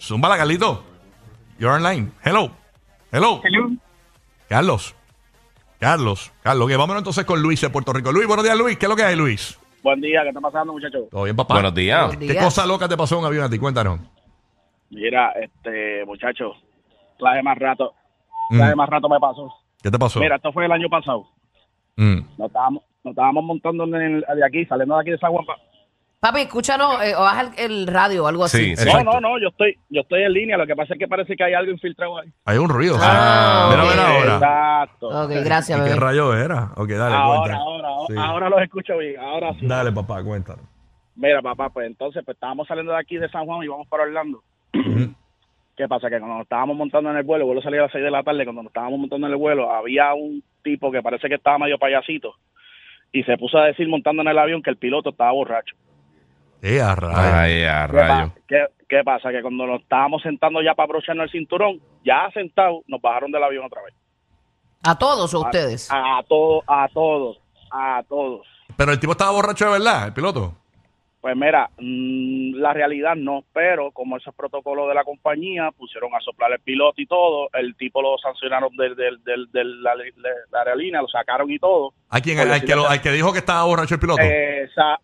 Zúmbala, 0.00 0.36
Carlito. 0.36 0.84
You're 1.58 1.74
online. 1.74 2.10
Hello. 2.24 2.50
Hello. 3.12 3.40
Carlos. 4.48 4.94
Carlos. 5.78 6.32
Carlos. 6.42 6.68
Que 6.68 6.76
vámonos 6.76 7.00
entonces 7.00 7.24
con 7.24 7.42
Luis 7.42 7.60
de 7.60 7.70
Puerto 7.70 7.92
Rico. 7.92 8.12
Luis, 8.12 8.26
buenos 8.26 8.44
días, 8.44 8.56
Luis. 8.56 8.76
¿Qué 8.78 8.86
es 8.86 8.90
lo 8.90 8.96
que 8.96 9.04
hay, 9.04 9.16
Luis? 9.16 9.58
Buen 9.82 10.00
día, 10.00 10.22
¿qué 10.22 10.28
está 10.28 10.40
pasando, 10.40 10.72
muchachos? 10.72 11.02
Todo 11.10 11.24
bien, 11.24 11.36
papá. 11.36 11.54
Buenos 11.54 11.74
días. 11.74 12.06
Buenos 12.06 12.26
¿Qué 12.26 12.32
días. 12.32 12.44
cosa 12.44 12.66
loca 12.66 12.88
te 12.88 12.96
pasó 12.96 13.14
en 13.16 13.20
un 13.20 13.26
avión 13.26 13.44
a 13.44 13.50
ti? 13.50 13.58
Cuéntanos. 13.58 14.00
Mira, 14.90 15.32
este, 15.32 16.04
muchachos, 16.04 16.56
traje 17.18 17.42
más 17.42 17.58
rato, 17.58 17.94
Mm. 18.50 18.58
traje 18.58 18.74
más 18.76 18.88
rato 18.88 19.08
me 19.08 19.18
pasó. 19.20 19.52
¿Qué 19.82 19.90
te 19.90 19.98
pasó? 19.98 20.20
Mira, 20.20 20.36
esto 20.36 20.52
fue 20.52 20.64
el 20.66 20.72
año 20.72 20.88
pasado. 20.88 21.26
Mm. 21.96 22.18
Nos 22.38 22.46
estábamos, 22.48 22.82
nos 23.04 23.12
estábamos 23.12 23.44
montando 23.44 23.84
en 23.84 23.94
el- 23.94 24.20
de 24.36 24.46
aquí, 24.46 24.64
saliendo 24.66 24.94
de 24.96 25.00
aquí 25.02 25.10
de 25.10 25.18
San 25.18 25.30
Juan. 25.32 25.44
pa- 25.46 25.56
Papi, 26.18 26.40
escúchanos, 26.40 27.02
eh, 27.04 27.14
o 27.14 27.20
baja 27.20 27.42
el, 27.42 27.72
el 27.72 27.86
radio 27.86 28.24
o 28.24 28.26
algo 28.26 28.44
así. 28.44 28.74
Sí. 28.74 28.88
No, 28.90 29.04
no, 29.04 29.20
no, 29.20 29.38
yo 29.38 29.48
estoy, 29.48 29.76
yo 29.90 30.00
estoy 30.00 30.22
en 30.22 30.32
línea. 30.32 30.56
Lo 30.56 30.66
que 30.66 30.74
pasa 30.74 30.94
es 30.94 30.98
que 30.98 31.06
parece 31.06 31.36
que 31.36 31.44
hay 31.44 31.52
algo 31.54 31.70
infiltrado 31.70 32.18
ahí. 32.18 32.28
Hay 32.46 32.56
un 32.58 32.68
ruido. 32.70 32.96
Ah, 33.00 33.68
Mira, 33.70 33.84
ok. 33.84 33.90
mira 33.90 34.08
ahora. 34.08 34.34
Exacto. 34.34 35.08
Ok, 35.24 35.30
gracias, 35.44 35.78
¿Y 35.78 35.84
qué 35.92 35.94
rayo 35.94 36.34
era? 36.34 36.72
Ok, 36.76 36.88
dale, 36.88 37.14
Ahora, 37.14 37.40
cuenta. 37.42 37.56
ahora, 37.58 37.88
ahora, 37.88 38.06
Sí. 38.08 38.14
ahora 38.18 38.48
los 38.48 38.62
escucho 38.62 38.96
bien. 38.96 39.20
Ahora 39.20 39.52
sí. 39.60 39.66
Dale, 39.66 39.92
papá, 39.92 40.24
cuéntanos. 40.24 40.64
Mira, 41.14 41.42
papá, 41.42 41.68
pues 41.70 41.86
entonces, 41.86 42.22
pues 42.24 42.34
estábamos 42.34 42.66
saliendo 42.66 42.92
de 42.92 42.98
aquí 42.98 43.18
de 43.18 43.28
San 43.28 43.44
Juan 43.44 43.62
y 43.62 43.68
vamos 43.68 43.86
para 43.86 44.04
Orlando. 44.04 44.42
Ujú. 44.74 45.14
¿Qué 45.76 45.86
pasa? 45.88 46.08
Que 46.08 46.18
cuando 46.18 46.36
nos 46.38 46.44
estábamos 46.44 46.76
montando 46.76 47.10
en 47.10 47.16
el 47.18 47.22
vuelo, 47.24 47.42
el 47.42 47.46
vuelo 47.46 47.62
salía 47.62 47.80
a 47.80 47.82
las 47.84 47.92
6 47.92 48.02
de 48.04 48.10
la 48.10 48.22
tarde, 48.22 48.44
cuando 48.44 48.62
nos 48.62 48.70
estábamos 48.70 48.98
montando 48.98 49.26
en 49.26 49.32
el 49.32 49.38
vuelo, 49.38 49.70
había 49.70 50.14
un 50.14 50.42
tipo 50.62 50.90
que 50.90 51.02
parece 51.02 51.28
que 51.28 51.34
estaba 51.34 51.58
medio 51.58 51.78
payasito 51.78 52.34
y 53.12 53.22
se 53.24 53.36
puso 53.36 53.58
a 53.58 53.66
decir 53.66 53.86
montando 53.88 54.22
en 54.22 54.28
el 54.28 54.38
avión 54.38 54.62
que 54.62 54.70
el 54.70 54.78
piloto 54.78 55.10
estaba 55.10 55.32
borracho. 55.32 55.74
Eh, 56.62 56.80
a 56.80 56.94
rayos. 56.94 57.18
Ay, 57.18 57.64
a 57.64 57.86
¿Qué, 57.86 57.92
rayo. 57.92 58.32
qué- 58.48 58.66
qué 58.88 59.04
pasa? 59.04 59.30
Que 59.30 59.42
cuando 59.42 59.66
nos 59.66 59.82
estábamos 59.82 60.22
sentando 60.22 60.62
ya 60.62 60.74
para 60.74 60.84
abrocharnos 60.86 61.24
el 61.24 61.30
cinturón, 61.30 61.78
ya 62.04 62.30
sentados, 62.32 62.82
nos 62.88 63.00
bajaron 63.00 63.30
del 63.30 63.44
avión 63.44 63.66
otra 63.66 63.82
vez. 63.82 63.94
¿A 64.82 64.96
todos 64.98 65.32
o 65.34 65.38
A- 65.38 65.40
ustedes? 65.42 65.88
A, 65.92 66.22
todos, 66.26 66.64
a 66.66 66.88
todos, 66.92 67.38
a 67.70 68.02
todos. 68.08 68.46
Pero 68.76 68.92
el 68.92 68.98
tipo 69.00 69.12
estaba 69.12 69.32
borracho 69.32 69.66
de 69.66 69.72
verdad, 69.72 70.06
el 70.08 70.12
piloto. 70.14 70.54
Pues 71.26 71.36
mira, 71.36 71.68
mm, 71.80 72.54
la 72.54 72.72
realidad 72.72 73.16
no, 73.16 73.42
pero 73.52 73.90
como 73.90 74.16
ese 74.16 74.30
es 74.30 74.36
protocolo 74.36 74.86
de 74.86 74.94
la 74.94 75.02
compañía, 75.02 75.70
pusieron 75.76 76.14
a 76.14 76.20
soplar 76.20 76.52
el 76.52 76.60
piloto 76.60 77.00
y 77.02 77.06
todo, 77.06 77.48
el 77.54 77.74
tipo 77.74 78.00
lo 78.00 78.16
sancionaron 78.18 78.70
del, 78.76 78.94
del, 78.94 79.24
del, 79.24 79.50
del- 79.50 79.82
la, 79.82 79.96
de 79.96 80.12
la 80.52 80.58
aerolínea, 80.60 81.02
lo 81.02 81.08
sacaron 81.08 81.50
y 81.50 81.58
todo. 81.58 81.92
¿A 82.10 82.20
quién? 82.20 82.38
Al 82.38 82.60
que, 82.60 82.76
lo- 82.76 82.88
al 82.88 83.02
que 83.02 83.10
dijo 83.10 83.32
que 83.32 83.40
estaba 83.40 83.64
borracho 83.64 83.94
el 83.94 84.00
piloto. 84.00 84.22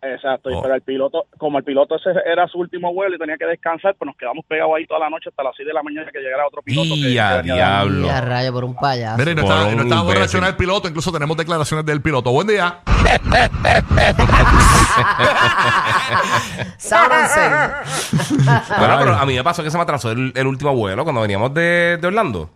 Exacto, 0.01 0.49
y 0.49 0.53
Oh. 0.55 0.61
pero 0.61 0.75
el 0.75 0.81
piloto, 0.81 1.25
como 1.37 1.57
el 1.57 1.63
piloto 1.63 1.95
ese 1.95 2.09
era 2.25 2.47
su 2.47 2.59
último 2.59 2.93
vuelo 2.93 3.15
y 3.15 3.19
tenía 3.19 3.37
que 3.37 3.45
descansar, 3.45 3.95
pues 3.97 4.07
nos 4.07 4.15
quedamos 4.17 4.45
pegados 4.47 4.73
ahí 4.77 4.85
toda 4.85 4.99
la 5.01 5.09
noche 5.09 5.29
hasta 5.29 5.43
las 5.43 5.53
6 5.55 5.67
de 5.67 5.73
la 5.73 5.83
mañana 5.83 6.09
que 6.11 6.19
llegara 6.19 6.45
otro 6.47 6.61
piloto. 6.61 6.93
que- 6.95 7.09
Y 7.09 7.17
a 7.17 7.41
diablo. 7.41 8.07
Y 8.07 8.09
a 8.09 8.21
raya 8.21 8.51
por 8.51 8.63
un 8.65 8.75
payaso. 8.75 9.17
Mira, 9.17 9.31
y 9.31 9.35
no 9.35 9.41
Por 9.41 9.51
estaba, 9.51 9.67
un 9.69 9.89
no 9.89 10.03
borracho 10.03 10.37
el 10.45 10.55
piloto, 10.55 10.87
incluso 10.87 11.11
tenemos 11.11 11.35
declaraciones 11.37 11.85
del 11.85 12.01
piloto. 12.01 12.31
Buen 12.31 12.47
día. 12.47 12.79
Sábanse. 16.77 17.41
Bueno, 18.77 18.95
pero 18.99 19.13
a 19.15 19.25
mí 19.25 19.35
me 19.35 19.43
pasó 19.43 19.63
que 19.63 19.71
se 19.71 19.77
me 19.77 19.83
atrasó 19.83 20.11
el, 20.11 20.31
el 20.35 20.47
último 20.47 20.73
vuelo 20.75 21.03
cuando 21.03 21.21
veníamos 21.21 21.53
de, 21.53 21.97
de 21.99 22.07
Orlando. 22.07 22.49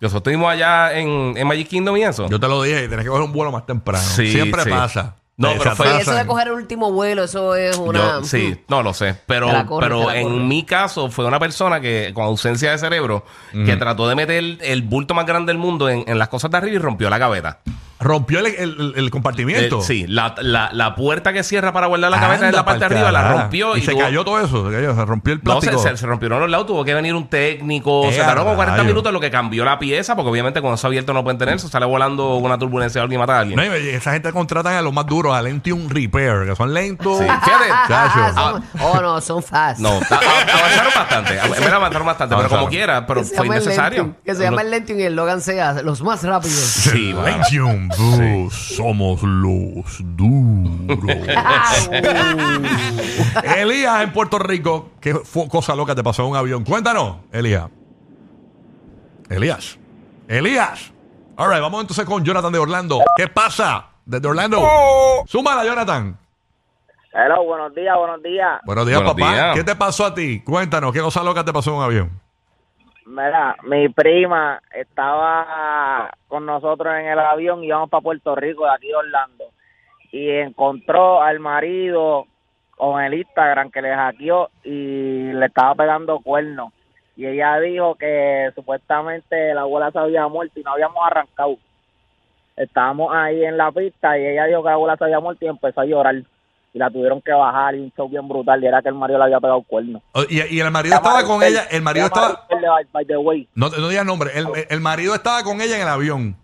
Nosotros 0.00 0.20
estuvimos 0.20 0.50
allá 0.52 0.96
en, 0.98 1.34
en 1.36 1.46
Magic 1.46 1.68
Kingdom 1.68 1.96
y 1.96 2.04
eso. 2.04 2.26
Yo 2.28 2.40
te 2.40 2.48
lo 2.48 2.62
dije, 2.62 2.88
tienes 2.88 3.04
que 3.04 3.08
coger 3.10 3.22
un 3.24 3.32
vuelo 3.32 3.52
más 3.52 3.66
temprano. 3.66 4.02
Sí, 4.02 4.28
Siempre 4.32 4.62
sí. 4.62 4.70
pasa. 4.70 5.16
No, 5.40 5.54
pero 5.58 5.74
fue- 5.74 6.00
eso 6.00 6.12
de 6.12 6.26
coger 6.26 6.48
el 6.48 6.52
último 6.54 6.92
vuelo, 6.92 7.24
eso 7.24 7.54
es 7.54 7.76
una... 7.78 7.98
Yo- 8.20 8.24
sí, 8.24 8.56
no 8.68 8.82
lo 8.82 8.92
sé. 8.94 9.16
Pero, 9.26 9.46
Te 9.46 9.52
la 9.54 9.66
corre, 9.66 9.86
pero 9.86 10.00
te 10.00 10.06
la 10.06 10.12
corre. 10.12 10.20
en 10.20 10.48
mi 10.48 10.64
caso 10.64 11.10
fue 11.10 11.24
una 11.26 11.38
persona 11.40 11.80
que 11.80 12.12
con 12.14 12.24
ausencia 12.24 12.70
de 12.72 12.78
cerebro 12.78 13.24
que 13.52 13.76
trató 13.76 14.06
de 14.08 14.14
meter 14.14 14.58
el 14.60 14.82
bulto 14.82 15.14
más 15.14 15.24
grande 15.26 15.50
del 15.50 15.58
mundo 15.58 15.88
en, 15.88 16.04
en 16.06 16.18
las 16.18 16.28
cosas 16.28 16.50
de 16.50 16.58
arriba 16.58 16.76
y 16.76 16.78
rompió 16.78 17.08
la 17.10 17.18
gaveta. 17.18 17.60
Rompió 18.00 18.38
el, 18.40 18.46
el- 18.46 18.56
el- 18.80 18.92
el 18.96 19.10
compartimiento. 19.10 19.80
Eh, 19.80 19.82
sí, 19.82 20.06
la, 20.08 20.34
la, 20.40 20.70
la 20.72 20.94
puerta 20.94 21.32
que 21.32 21.42
cierra 21.42 21.72
para 21.72 21.86
guardar 21.86 22.10
la 22.10 22.18
gaveta 22.18 22.48
en 22.48 22.54
la 22.54 22.64
parte 22.64 22.80
de 22.80 22.84
arriba 22.86 23.12
la 23.12 23.20
carajo. 23.22 23.40
rompió 23.42 23.76
Y, 23.76 23.80
y, 23.80 23.82
se 23.82 23.92
tuvo- 23.92 24.00
cayó 24.00 24.24
todo 24.24 24.40
eso. 24.40 24.68
Se, 24.70 24.74
cayó, 24.76 24.94
se 24.94 25.04
rompió 25.04 25.34
el 25.34 25.40
No, 25.42 25.60
se, 25.60 25.68
plástico. 25.68 25.82
se, 25.90 25.96
se 25.98 26.06
rompieron 26.06 26.40
los 26.40 26.48
lados, 26.50 26.66
tuvo 26.66 26.84
que 26.84 26.94
venir 26.94 27.14
un 27.14 27.28
técnico. 27.28 28.04
Eh, 28.06 28.12
se 28.12 28.20
tardó 28.20 28.44
como 28.44 28.56
40 28.56 28.78
rayo. 28.78 28.88
minutos 28.88 29.12
lo 29.12 29.20
que 29.20 29.30
cambió 29.30 29.64
la 29.64 29.78
pieza, 29.78 30.16
porque 30.16 30.30
obviamente 30.30 30.60
cuando 30.60 30.76
está 30.76 30.86
abierto 30.86 31.12
no 31.12 31.22
pueden 31.22 31.38
tener, 31.38 31.60
se 31.60 31.68
sale 31.68 31.84
volando 31.86 32.36
una 32.36 32.58
turbulencia 32.58 33.00
o 33.00 33.04
alguien 33.04 33.18
y 33.18 33.22
mata 33.22 33.36
a 33.36 33.40
alguien. 33.40 33.56
No, 33.56 33.64
y 33.76 33.88
esa 33.90 34.12
gente 34.12 34.32
contratan 34.32 34.74
a 34.74 34.82
los 34.82 34.92
más 34.94 35.06
duros, 35.06 35.34
a 35.34 35.42
Lentium 35.42 35.88
Repair, 35.88 36.46
que 36.48 36.56
son 36.56 36.72
lentos. 36.72 37.18
Sí, 37.18 37.24
fíjate. 37.24 37.68
Chacho. 37.88 38.34
Son- 38.34 38.64
oh, 38.80 39.00
no, 39.00 39.20
son 39.20 39.42
fast. 39.42 39.78
No, 39.80 39.90
a- 39.90 39.92
a- 40.14 40.58
avanzaron 40.58 40.92
bastante. 40.94 41.38
A- 41.40 41.44
En 41.44 41.50
verdad 41.52 41.74
avanzaron 41.74 42.06
bastante, 42.06 42.30
pero 42.34 42.38
Avanzaron. 42.40 42.64
como 42.64 42.70
quiera, 42.70 43.06
pero 43.06 43.20
Que 43.20 43.26
se 43.26 43.36
fue 43.36 43.44
llama 43.44 43.56
el 43.56 43.62
innecesario. 43.62 44.02
Lentium, 44.04 44.24
Que 44.24 44.34
se 44.34 44.42
llama 44.42 44.62
el 44.62 44.70
Lentium 44.70 45.00
y 45.00 45.02
el 45.02 45.16
Logan 45.16 45.40
sea 45.42 45.82
los 45.82 46.02
más 46.02 46.22
rápidos. 46.22 46.54
Sí, 46.56 47.12
mano. 47.14 47.26
Lentium, 47.26 47.89
somos 48.50 49.22
los 49.22 49.98
duros. 50.16 50.70
Elías 53.56 54.02
en 54.02 54.12
Puerto 54.12 54.38
Rico, 54.38 54.90
¿qué 55.00 55.14
fue 55.14 55.48
cosa 55.48 55.74
loca 55.74 55.94
te 55.94 56.02
pasó 56.02 56.24
en 56.24 56.30
un 56.30 56.36
avión? 56.36 56.64
Cuéntanos, 56.64 57.16
Elías. 57.32 57.68
Elías. 59.28 59.78
Elías. 60.28 60.92
All 61.36 61.50
right, 61.50 61.60
vamos 61.60 61.80
entonces 61.80 62.04
con 62.04 62.24
Jonathan 62.24 62.52
de 62.52 62.58
Orlando. 62.58 63.00
¿Qué 63.16 63.28
pasa? 63.28 63.86
Desde 64.04 64.28
Orlando. 64.28 64.62
Súmala, 65.26 65.64
Jonathan. 65.64 66.18
Hello, 67.12 67.44
buenos 67.44 67.74
días, 67.74 67.96
buenos 67.96 68.22
días. 68.22 68.60
Buenos 68.64 68.86
días, 68.86 68.98
Buenos 69.00 69.14
papá. 69.14 69.32
días. 69.32 69.56
¿Qué 69.56 69.64
te 69.64 69.74
pasó 69.74 70.06
a 70.06 70.14
ti? 70.14 70.40
Cuéntanos, 70.42 70.92
¿qué 70.92 71.00
cosa 71.00 71.22
loca 71.22 71.44
te 71.44 71.52
pasó 71.52 71.70
en 71.70 71.76
un 71.76 71.82
avión? 71.82 72.20
Mira, 73.06 73.56
mi 73.64 73.88
prima 73.88 74.60
estaba 74.74 76.10
con 76.28 76.46
nosotros 76.46 76.94
en 76.94 77.06
el 77.06 77.18
avión 77.18 77.64
y 77.64 77.68
íbamos 77.68 77.90
para 77.90 78.02
Puerto 78.02 78.34
Rico, 78.34 78.64
de 78.64 78.70
aquí 78.72 78.92
Orlando. 78.92 79.44
Y 80.12 80.28
encontró 80.30 81.22
al 81.22 81.40
marido 81.40 82.26
con 82.76 83.02
el 83.02 83.14
Instagram 83.14 83.70
que 83.70 83.82
le 83.82 83.94
hackeó 83.94 84.50
y 84.64 85.32
le 85.32 85.46
estaba 85.46 85.74
pegando 85.74 86.20
cuernos. 86.20 86.72
Y 87.16 87.26
ella 87.26 87.58
dijo 87.60 87.94
que 87.96 88.50
supuestamente 88.54 89.54
la 89.54 89.62
abuela 89.62 89.90
se 89.90 89.98
había 89.98 90.26
muerto 90.28 90.58
y 90.58 90.62
no 90.62 90.72
habíamos 90.72 91.04
arrancado. 91.04 91.56
Estábamos 92.56 93.12
ahí 93.14 93.44
en 93.44 93.56
la 93.56 93.72
pista 93.72 94.18
y 94.18 94.26
ella 94.26 94.46
dijo 94.46 94.62
que 94.62 94.68
la 94.68 94.74
abuela 94.74 94.96
se 94.96 95.04
había 95.04 95.20
muerto 95.20 95.44
y 95.44 95.48
empezó 95.48 95.80
a 95.80 95.84
llorar. 95.84 96.14
Y 96.72 96.78
la 96.78 96.88
tuvieron 96.90 97.20
que 97.20 97.32
bajar 97.32 97.74
y 97.74 97.80
un 97.80 97.92
show 97.96 98.08
bien 98.08 98.28
brutal. 98.28 98.62
Y 98.62 98.66
era 98.66 98.80
que 98.80 98.88
el 98.90 98.94
marido 98.94 99.18
le 99.18 99.24
había 99.24 99.40
pegado 99.40 99.62
cuernos. 99.62 100.02
Oh, 100.12 100.22
Y, 100.28 100.40
y 100.54 100.60
el 100.60 100.70
marido 100.70 100.94
estaba 100.96 101.24
con 101.24 101.42
ella. 101.42 101.64
El 101.70 101.82
marido 101.82 102.06
estaba. 102.06 102.28
Raquel 102.48 102.60
de- 102.60 102.88
by 102.92 103.04
the 103.06 103.16
way. 103.16 103.48
No, 103.54 103.68
no 103.70 103.88
digas 103.88 104.06
nombre. 104.06 104.30
El, 104.38 104.46
el 104.68 104.80
marido 104.80 105.14
estaba 105.14 105.42
con 105.42 105.60
ella 105.60 105.76
en 105.76 105.82
el 105.82 105.88
avión. 105.88 106.36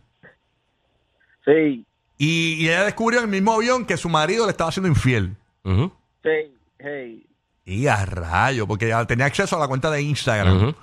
Sí, 1.44 1.84
Y, 2.18 2.54
y 2.58 2.68
ella 2.68 2.84
descubrió 2.84 3.20
en 3.20 3.26
el 3.26 3.30
mismo 3.30 3.52
avión 3.52 3.86
que 3.86 3.96
su 3.96 4.08
marido 4.08 4.46
le 4.46 4.50
estaba 4.50 4.70
haciendo 4.70 4.88
infiel. 4.88 5.36
Sí, 5.64 6.54
sí. 6.80 7.26
Y 7.64 7.86
a 7.86 8.04
rayo, 8.04 8.66
porque 8.66 8.88
ya 8.88 9.04
tenía 9.06 9.26
acceso 9.26 9.56
a 9.56 9.60
la 9.60 9.68
cuenta 9.68 9.90
de 9.90 10.02
Instagram. 10.02 10.56
Ujú. 10.56 10.74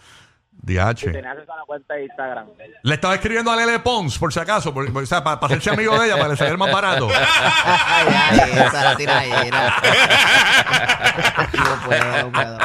DH. 0.65 1.11
Cuenta 1.67 1.93
de 1.95 2.05
Instagram. 2.05 2.47
Le 2.83 2.93
estaba 2.93 3.15
escribiendo 3.15 3.51
a 3.51 3.55
Lele 3.57 3.79
Pons, 3.79 4.17
por 4.17 4.31
si 4.33 4.39
acaso, 4.39 4.73
por- 4.73 4.91
por- 4.93 5.03
o 5.03 5.05
sea, 5.05 5.21
para, 5.23 5.37
hacerse 5.45 5.69
amigo 5.71 5.99
de 5.99 6.07
ella, 6.07 6.17
para 6.17 6.35
saliera 6.37 6.57
más 6.57 6.71
barato. 6.71 7.07
Ay, 7.85 8.07
ay, 8.09 8.51
esa 8.65 8.83
la 8.83 8.95
tiraera. 8.95 9.73
no 11.53 11.85
puedo, 11.85 12.23
no 12.23 12.31
puedo. 12.31 12.57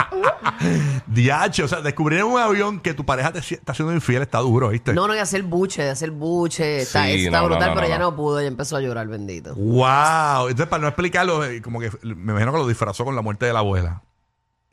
DH, 1.06 1.62
o 1.64 1.68
sea, 1.68 1.80
descubrir 1.80 2.20
en 2.20 2.26
un 2.26 2.38
avión 2.40 2.80
que 2.80 2.94
tu 2.94 3.04
pareja 3.04 3.32
te 3.32 3.38
está 3.40 3.72
haciendo 3.72 3.92
infiel 3.92 4.22
está 4.22 4.38
duro, 4.38 4.68
¿viste? 4.68 4.92
No, 4.92 5.06
no, 5.08 5.14
y 5.14 5.18
hacer 5.18 5.42
buche, 5.42 5.82
de 5.82 5.90
hacer 5.90 6.10
buche. 6.10 6.78
Está, 6.82 7.04
Sí, 7.04 7.10
eso 7.14 7.24
está 7.26 7.38
no, 7.38 7.42
no, 7.44 7.48
brutal, 7.50 7.68
no, 7.70 7.74
pero 7.74 7.80
no, 7.80 7.86
ella 7.94 7.98
no. 7.98 8.10
no 8.10 8.16
pudo, 8.16 8.38
ella 8.38 8.48
empezó 8.48 8.76
a 8.76 8.80
llorar, 8.80 9.08
bendito. 9.08 9.54
Wow. 9.54 10.48
Entonces, 10.48 10.66
para 10.68 10.82
no 10.82 10.88
explicarlo, 10.88 11.44
eh, 11.44 11.60
como 11.62 11.80
que 11.80 11.90
me 12.02 12.32
imagino 12.32 12.52
que 12.52 12.58
lo 12.58 12.66
disfrazó 12.68 13.04
con 13.04 13.16
la 13.16 13.22
muerte 13.22 13.46
de 13.46 13.52
la 13.52 13.58
abuela. 13.60 14.02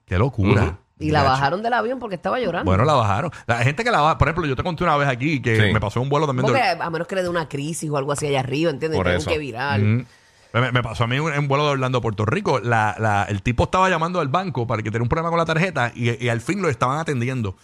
Qué 0.05 0.17
locura. 0.19 0.77
Y 0.97 1.11
la 1.11 1.23
bajaron 1.23 1.61
del 1.61 1.73
avión 1.73 1.99
porque 1.99 2.15
estaba 2.15 2.39
llorando. 2.39 2.69
Bueno, 2.69 2.85
la 2.85 2.93
bajaron. 2.93 3.31
La 3.47 3.57
gente 3.59 3.83
que 3.83 3.91
la 3.91 3.99
baja, 4.01 4.17
por 4.17 4.27
ejemplo, 4.29 4.45
yo 4.47 4.55
te 4.55 4.63
conté 4.63 4.83
una 4.83 4.95
vez 4.95 5.09
aquí 5.09 5.41
que 5.41 5.55
Sí. 5.57 5.73
me 5.73 5.79
pasó 5.81 5.99
un 6.01 6.07
vuelo 6.09 6.25
también. 6.25 6.45
porque 6.45 6.61
de- 6.61 6.81
a 6.81 6.89
menos 6.89 7.07
que 7.07 7.15
le 7.15 7.23
dé 7.23 7.29
una 7.29 7.49
crisis 7.49 7.89
o 7.89 7.97
algo 7.97 8.11
así 8.13 8.27
allá 8.27 8.39
arriba, 8.39 8.71
¿entiendes? 8.71 8.97
Por 8.97 9.07
eso. 9.09 9.29
que 9.29 9.37
virar. 9.37 9.79
Mm. 9.81 10.05
Me, 10.53 10.71
me 10.71 10.81
pasó 10.81 11.03
a 11.03 11.07
mí 11.07 11.19
un 11.19 11.47
vuelo 11.49 11.65
de 11.65 11.71
Orlando 11.71 11.97
a 11.97 12.01
Puerto 12.01 12.25
Rico. 12.25 12.59
La, 12.59 12.95
la- 12.97 13.23
el 13.27 13.41
tipo 13.41 13.65
estaba 13.65 13.89
llamando 13.89 14.21
al 14.21 14.29
banco 14.29 14.65
para 14.65 14.81
que 14.83 14.89
tenía 14.89 15.03
un 15.03 15.09
problema 15.09 15.29
con 15.29 15.37
la 15.37 15.43
tarjeta 15.45 15.91
y, 15.93 16.23
y 16.23 16.29
al 16.29 16.39
fin 16.39 16.61
lo 16.61 16.69
estaban 16.69 16.97
atendiendo. 16.97 17.57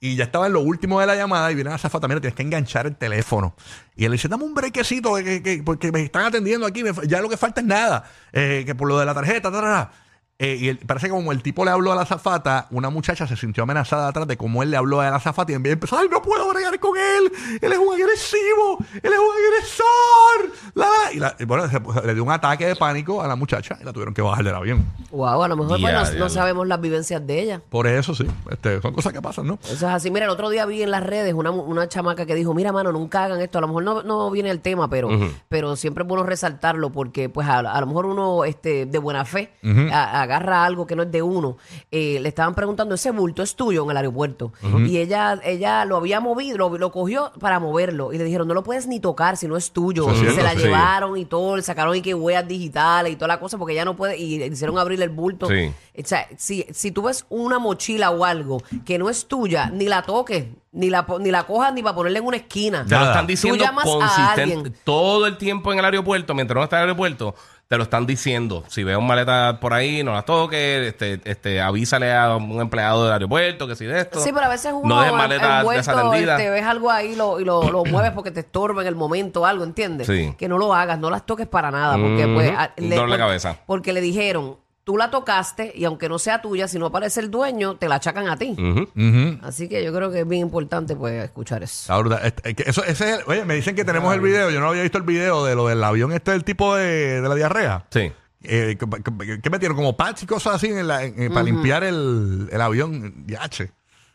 Y 0.00 0.14
ya 0.16 0.24
estaba 0.24 0.46
en 0.46 0.54
lo 0.54 0.60
último 0.60 0.98
de 1.00 1.06
la 1.06 1.14
llamada 1.14 1.50
y 1.52 1.56
viene 1.56 1.70
a 1.70 1.76
zafata, 1.76 2.08
mira, 2.08 2.20
tienes 2.20 2.36
que 2.36 2.42
enganchar 2.42 2.86
el 2.86 2.96
teléfono. 2.96 3.54
Y 3.96 4.04
él 4.06 4.12
dice, 4.12 4.28
dame 4.28 4.44
un 4.44 4.54
brequecito 4.54 5.14
que, 5.16 5.42
que- 5.42 5.62
porque 5.62 5.92
me 5.92 6.00
están 6.02 6.24
atendiendo 6.24 6.66
aquí, 6.66 6.82
me 6.84 6.94
fa- 6.94 7.02
ya 7.04 7.20
lo 7.20 7.28
que 7.28 7.36
falta 7.36 7.60
es 7.60 7.66
nada, 7.66 8.04
eh, 8.32 8.62
que 8.64 8.74
por 8.74 8.88
lo 8.88 8.98
de 8.98 9.04
la 9.04 9.12
tarjeta, 9.12 9.50
ta, 9.50 9.60
ta, 9.60 9.60
ta". 9.60 9.90
Eh, 10.38 10.56
y 10.60 10.68
él- 10.68 10.78
parece 10.86 11.06
que 11.06 11.12
como 11.12 11.32
el 11.32 11.42
tipo 11.42 11.64
le 11.64 11.70
habló 11.72 11.92
a 11.92 11.96
la 11.96 12.04
zafata, 12.06 12.66
una 12.70 12.90
muchacha 12.90 13.26
se 13.26 13.36
sintió 13.36 13.64
amenazada 13.64 14.08
atrás 14.08 14.26
de 14.28 14.36
cómo 14.36 14.62
él 14.62 14.70
le 14.70 14.76
habló 14.76 15.00
a 15.00 15.10
la 15.10 15.18
zafata 15.20 15.50
y 15.52 15.54
en 15.56 15.62
vez 15.62 15.70
de 15.70 15.74
empezó, 15.74 15.98
ay, 15.98 16.08
no 16.10 16.22
puedo 16.22 16.48
bregar 16.50 16.78
con 16.78 16.96
él, 16.96 17.32
él 17.60 17.72
es 17.72 17.78
un 17.78 17.92
agresivo, 17.92 18.78
él 19.02 19.12
es 19.12 19.18
un 19.18 19.34
agresor. 19.82 20.72
La, 20.74 20.86
la". 20.86 21.12
Y, 21.12 21.18
la- 21.18 21.36
y 21.38 21.44
bueno, 21.44 21.68
se- 21.68 22.06
le 22.06 22.14
dio 22.14 22.22
un 22.24 22.30
ataque 22.30 22.66
de 22.66 22.76
pánico 22.76 23.22
a 23.22 23.26
la 23.28 23.36
muchacha 23.36 23.76
y 23.80 23.84
la 23.84 23.92
tuvieron 23.92 24.14
que 24.14 24.22
bajar 24.22 24.44
del 24.44 24.54
avión. 24.54 24.84
Wow, 25.10 25.42
a 25.42 25.48
lo 25.48 25.56
mejor 25.56 25.80
pues, 25.80 26.14
no, 26.14 26.28
sabemos 26.28 26.66
las 26.66 26.80
vivencias 26.80 27.26
de 27.26 27.40
ella. 27.42 27.60
Por 27.68 27.86
eso 27.86 28.14
sí, 28.14 28.26
este, 28.50 28.80
son 28.80 28.92
cosas 28.94 29.12
que 29.12 29.22
pasan, 29.22 29.46
¿no? 29.46 29.58
Eso 29.64 29.72
es 29.74 29.82
así. 29.82 30.10
Mira, 30.10 30.26
el 30.26 30.30
otro 30.30 30.50
día 30.50 30.66
vi 30.66 30.82
en 30.82 30.90
las 30.90 31.02
redes 31.02 31.34
una, 31.34 31.50
una 31.50 31.88
chamaca 31.88 32.26
que 32.26 32.34
dijo, 32.34 32.54
mira, 32.54 32.72
mano, 32.72 32.92
nunca 32.92 33.24
hagan 33.24 33.40
esto. 33.40 33.58
A 33.58 33.60
lo 33.62 33.68
mejor 33.68 33.82
no, 33.82 34.02
no 34.02 34.30
viene 34.30 34.50
el 34.50 34.60
tema, 34.60 34.88
pero, 34.88 35.08
pero 35.48 35.76
siempre 35.76 36.02
es 36.02 36.08
bueno 36.08 36.22
resaltarlo 36.24 36.90
porque 36.90 37.28
pues 37.28 37.48
a, 37.48 37.58
a 37.58 37.80
lo 37.80 37.86
mejor 37.86 38.06
uno 38.06 38.44
este, 38.44 38.86
de 38.86 38.98
buena 38.98 39.24
fe 39.24 39.52
a- 39.92 40.22
agarra 40.28 40.64
algo 40.64 40.86
que 40.86 40.94
no 40.94 41.02
es 41.02 41.10
de 41.10 41.22
uno. 41.22 41.56
Eh, 41.90 42.18
le 42.20 42.28
estaban 42.28 42.54
preguntando, 42.54 42.94
ese 42.94 43.10
bulto 43.10 43.42
es 43.42 43.56
tuyo 43.56 43.84
en 43.84 43.90
el 43.90 43.96
aeropuerto. 43.96 44.52
Y 44.86 44.98
ella 44.98 45.40
ella 45.44 45.84
lo 45.84 45.96
había 45.96 46.20
movido, 46.20 46.58
lo, 46.58 46.78
lo 46.78 46.92
cogió 46.92 47.32
para 47.40 47.58
moverlo. 47.58 48.12
Y 48.12 48.18
le 48.18 48.24
dijeron, 48.24 48.46
no 48.46 48.54
lo 48.54 48.62
puedes 48.62 48.86
ni 48.86 49.00
tocar 49.00 49.36
si 49.36 49.48
no 49.48 49.56
es 49.56 49.72
tuyo. 49.72 50.12
Y 50.12 50.34
se 50.34 50.42
la 50.42 50.52
sí. 50.52 50.58
llevaron 50.58 51.16
y 51.16 51.24
todo, 51.24 51.56
le 51.56 51.62
sacaron 51.62 51.96
y 51.96 52.02
que 52.02 52.14
huellas 52.14 52.46
digitales 52.46 53.12
y 53.12 53.16
toda 53.16 53.28
la 53.28 53.40
cosa 53.40 53.58
porque 53.58 53.72
ella 53.72 53.84
no 53.84 53.96
puede, 53.96 54.16
y 54.16 54.38
le 54.38 54.46
hicieron 54.46 54.78
abrir 54.78 55.00
el 55.02 55.08
bulto. 55.08 55.48
Sí. 55.48 55.72
O 55.98 56.06
sea, 56.06 56.28
si, 56.36 56.66
si 56.72 56.92
tú 56.92 57.02
ves 57.02 57.26
una 57.28 57.58
mochila 57.58 58.10
o 58.10 58.24
algo 58.24 58.62
que 58.84 58.98
no 58.98 59.10
es 59.10 59.26
tuya, 59.26 59.70
ni 59.70 59.86
la 59.86 60.02
toques, 60.02 60.46
ni 60.72 60.90
la, 60.90 61.06
ni 61.20 61.30
la 61.30 61.44
cojas 61.44 61.72
ni 61.72 61.82
para 61.82 61.94
ponerla 61.94 62.18
en 62.18 62.26
una 62.26 62.36
esquina. 62.36 62.84
Te 62.86 62.94
lo 62.94 63.06
están 63.06 63.26
diciendo 63.26 63.64
consistente 63.82 64.42
alguien. 64.42 64.74
todo 64.84 65.26
el 65.26 65.36
tiempo 65.38 65.72
en 65.72 65.78
el 65.78 65.84
aeropuerto, 65.84 66.34
mientras 66.34 66.56
uno 66.56 66.64
está 66.64 66.76
en 66.76 66.82
el 66.82 66.88
aeropuerto, 66.90 67.34
te 67.68 67.76
lo 67.76 67.82
están 67.82 68.06
diciendo. 68.06 68.64
Si 68.68 68.82
ves 68.82 68.96
un 68.96 69.06
maleta 69.06 69.60
por 69.60 69.74
ahí, 69.74 70.02
no 70.02 70.12
las 70.14 70.24
toques, 70.24 70.86
este, 70.88 71.20
este, 71.24 71.60
avísale 71.60 72.14
a 72.14 72.34
un 72.36 72.60
empleado 72.62 73.04
del 73.04 73.12
aeropuerto 73.12 73.68
que 73.68 73.76
si 73.76 73.84
de 73.84 74.00
esto. 74.00 74.20
Sí, 74.20 74.30
pero 74.32 74.46
a 74.46 74.48
veces 74.48 74.72
uno 74.72 74.88
no 74.88 75.02
dejes 75.02 75.42
envuelto, 75.42 75.70
desatendidas. 75.72 76.40
este, 76.40 76.50
ves 76.50 76.64
algo 76.64 76.90
ahí 76.90 77.14
lo, 77.14 77.38
y 77.40 77.44
lo, 77.44 77.70
lo 77.70 77.84
mueves 77.84 78.12
porque 78.12 78.30
te 78.30 78.40
estorba 78.40 78.80
en 78.80 78.88
el 78.88 78.96
momento 78.96 79.44
algo, 79.44 79.64
¿entiendes? 79.64 80.06
Sí. 80.06 80.34
Que 80.38 80.48
no 80.48 80.56
lo 80.56 80.72
hagas, 80.74 80.98
no 80.98 81.10
las 81.10 81.26
toques 81.26 81.46
para 81.46 81.70
nada, 81.70 81.98
porque 81.98 82.26
pues... 82.26 82.50
a- 82.56 82.72
de 82.74 82.96
por- 82.96 83.16
cabeza. 83.18 83.58
Porque 83.66 83.92
le 83.92 84.00
dijeron, 84.00 84.56
tú 84.88 84.96
la 84.96 85.10
tocaste 85.10 85.70
y 85.74 85.84
aunque 85.84 86.08
no 86.08 86.18
sea 86.18 86.40
tuya, 86.40 86.66
si 86.66 86.78
no 86.78 86.86
aparece 86.86 87.20
el 87.20 87.30
dueño, 87.30 87.76
te 87.76 87.90
la 87.90 87.96
achacan 87.96 88.26
a 88.26 88.38
ti. 88.38 88.56
Ujú. 88.58 89.38
Así 89.42 89.68
que 89.68 89.84
yo 89.84 89.92
creo 89.92 90.10
que 90.10 90.20
es 90.20 90.26
bien 90.26 90.40
importante 90.40 90.96
pues 90.96 91.24
escuchar 91.24 91.62
eso. 91.62 91.82
Está 91.82 91.98
brutal. 91.98 92.20
Este, 92.24 92.54
que 92.54 92.62
eso, 92.70 92.82
ese 92.84 93.10
es 93.10 93.18
el- 93.18 93.24
oye, 93.26 93.44
me 93.44 93.54
dicen 93.54 93.76
que 93.76 93.84
tenemos 93.84 94.14
el 94.14 94.22
video. 94.22 94.48
Yo 94.48 94.60
no 94.60 94.68
había 94.70 94.80
visto 94.80 94.96
el 94.96 95.04
video 95.04 95.44
de 95.44 95.54
lo 95.54 95.68
del 95.68 95.84
avión 95.84 96.10
este 96.14 96.30
del 96.30 96.42
tipo 96.42 96.74
de, 96.74 97.20
de 97.20 97.28
la 97.28 97.34
diarrea. 97.34 97.84
Sí. 97.90 98.10
Eh, 98.44 98.78
¿qué, 98.80 98.86
qué- 99.26 99.40
qué 99.42 99.50
metieron? 99.50 99.76
Como 99.76 99.94
pads 99.94 100.22
y 100.22 100.26
cosas 100.26 100.54
así 100.54 100.68
en 100.68 100.86
la- 100.88 101.04
en- 101.04 101.28
para 101.34 101.42
limpiar 101.42 101.84
el, 101.84 102.48
el 102.50 102.60
avión. 102.62 103.26
Yache. 103.26 103.72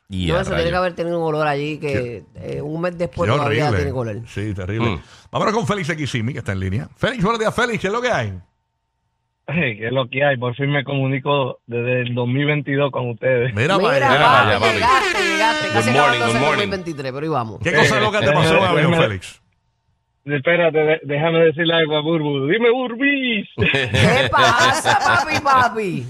Y 0.09 0.25
No, 0.25 0.37
a 0.37 0.41
eso 0.41 0.49
tiene 0.49 0.63
rayos. 0.63 0.71
que 0.71 0.77
haber 0.77 0.93
tenido 0.95 1.19
un 1.19 1.25
olor 1.25 1.45
allí 1.45 1.77
que 1.77 2.23
eh, 2.33 2.61
un 2.63 2.81
mes 2.81 2.97
después 2.97 3.29
Qué 3.29 3.37
todavía 3.37 3.69
tiene 3.75 3.91
color. 3.91 4.21
Sí, 4.27 4.55
terrible. 4.55 4.89
Mm. 4.95 5.01
Vámonos 5.31 5.53
con 5.53 5.67
Félix 5.67 6.09
Ximi, 6.11 6.33
que 6.33 6.39
está 6.39 6.51
en 6.53 6.59
línea. 6.61 6.89
Félix, 6.97 7.23
buenos 7.23 7.39
días, 7.39 7.53
Félix. 7.53 7.79
¿Qué 7.79 7.87
es 7.87 7.93
lo 7.93 8.01
que 8.01 8.09
hay? 8.11 8.33
Hey, 9.45 9.77
¿Qué 9.77 9.87
es 9.87 9.91
lo 9.91 10.07
que 10.09 10.23
hay? 10.23 10.37
Por 10.37 10.55
fin 10.55 10.71
me 10.71 10.83
comunico 10.85 11.59
desde 11.65 12.01
el 12.03 12.15
2022 12.15 12.91
con 12.91 13.09
ustedes. 13.09 13.53
Mira, 13.53 13.77
para 13.77 13.95
allá. 13.97 14.09
Mira 14.09 14.59
papi, 14.59 14.73
llegaste, 14.73 15.23
llegaste. 15.33 15.67
Casi 15.73 15.89
Good 15.91 15.97
morning, 15.99 16.19
good 16.19 16.27
el 16.35 16.39
morning. 16.41 16.57
2023, 16.69 17.11
pero 17.11 17.23
ahí 17.25 17.29
vamos. 17.29 17.59
¿Qué 17.61 17.73
cosa 17.73 17.99
loca 17.99 18.19
te 18.21 18.31
pasó 18.31 18.51
en 18.57 18.63
el 18.63 18.69
avión, 18.69 18.93
Félix? 18.95 19.41
Espérate, 20.25 20.77
de- 20.77 20.99
déjame 21.03 21.39
decirle 21.39 21.73
algo 21.73 21.97
a 21.97 22.01
Burbu. 22.01 22.47
Dime, 22.47 22.71
Burbis. 22.71 23.49
¿Qué 23.57 24.29
pasa, 24.31 24.97
papi, 24.99 25.39
papi? 25.43 26.05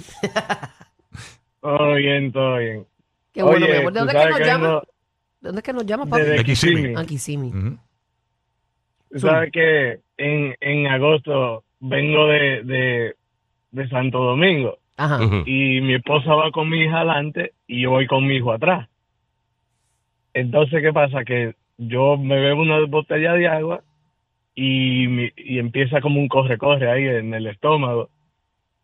todo 1.61 1.95
bien, 1.95 2.31
todo 2.31 2.57
bien. 2.57 2.85
Qué 3.33 3.41
bueno, 3.41 3.65
Oye, 3.65 3.77
amor. 3.79 3.93
¿De 3.93 3.99
tú 3.99 4.05
dónde 4.05 4.13
es 4.13 4.13
que 4.13 4.21
sabes 4.21 4.29
nos 4.29 4.39
que 4.39 4.45
llamas? 4.45 4.67
vengo 4.69 4.81
¿De 5.41 5.47
dónde 5.49 5.59
es 5.59 5.63
que 5.63 5.73
nos 5.73 5.85
llamas, 5.87 6.07
papi? 6.09 6.21
Desde 6.21 6.43
Kissimmee. 6.43 6.93
Ah, 6.95 7.03
Kissimmee. 7.05 7.49
Ujú. 7.49 7.77
Tú 9.11 9.19
sabes 9.19 9.51
que 9.51 9.99
en, 10.17 10.55
en 10.61 10.87
agosto 10.87 11.63
vengo 11.79 12.27
de, 12.27 12.61
de, 12.63 13.15
de 13.73 13.87
Santo 13.89 14.19
Domingo 14.23 14.77
Ajá. 14.95 15.17
Y 15.45 15.81
mi 15.81 15.95
esposa 15.95 16.33
va 16.35 16.51
con 16.51 16.69
mi 16.69 16.81
hija 16.83 16.97
adelante 16.99 17.53
y 17.67 17.81
yo 17.81 17.89
voy 17.89 18.05
con 18.07 18.25
mi 18.25 18.35
hijo 18.35 18.51
atrás. 18.53 18.87
Entonces, 20.33 20.81
¿qué 20.81 20.93
pasa? 20.93 21.23
Que 21.25 21.55
yo 21.77 22.17
me 22.17 22.39
bebo 22.39 22.61
una 22.61 22.79
botella 22.85 23.33
de 23.33 23.47
agua 23.47 23.81
y, 24.55 25.07
mi- 25.07 25.31
y 25.35 25.59
empieza 25.59 26.01
como 26.01 26.19
un 26.19 26.27
corre-corre 26.27 26.89
ahí 26.91 27.07
en 27.07 27.33
el 27.33 27.47
estómago. 27.47 28.09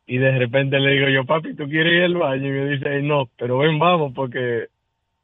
Y 0.08 0.17
de 0.17 0.38
repente 0.38 0.79
le 0.79 0.91
digo 0.93 1.10
yo, 1.10 1.25
papi, 1.25 1.55
¿tú 1.55 1.67
quieres 1.69 1.93
ir 1.93 2.03
al 2.03 2.15
baño? 2.15 2.48
Y 2.48 2.51
me 2.51 2.69
dice, 2.69 3.01
no, 3.03 3.29
pero 3.38 3.60
ven, 3.60 3.77
vamos, 3.77 4.12
porque, 4.15 4.65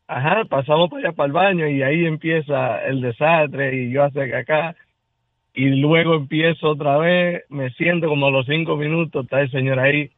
ajá, 0.07 0.45
pasamos 0.45 0.89
para 0.91 1.07
allá 1.07 1.15
para 1.15 1.27
el 1.27 1.33
baño 1.33 1.67
y 1.67 1.81
ahí 1.81 2.05
empieza 2.05 2.85
el 2.85 3.01
desastre 3.01 3.75
y 3.75 3.91
yo 3.91 4.03
hace 4.03 4.35
acá. 4.35 4.75
Y 5.55 5.69
luego 5.69 6.15
empiezo 6.15 6.69
otra 6.69 6.97
vez, 6.97 7.43
me 7.49 7.69
siento 7.71 8.07
como 8.09 8.27
a 8.27 8.31
los 8.31 8.45
cinco 8.45 8.75
minutos, 8.75 9.23
está 9.23 9.41
el 9.41 9.49
señor 9.51 9.79
ahí 9.79 10.11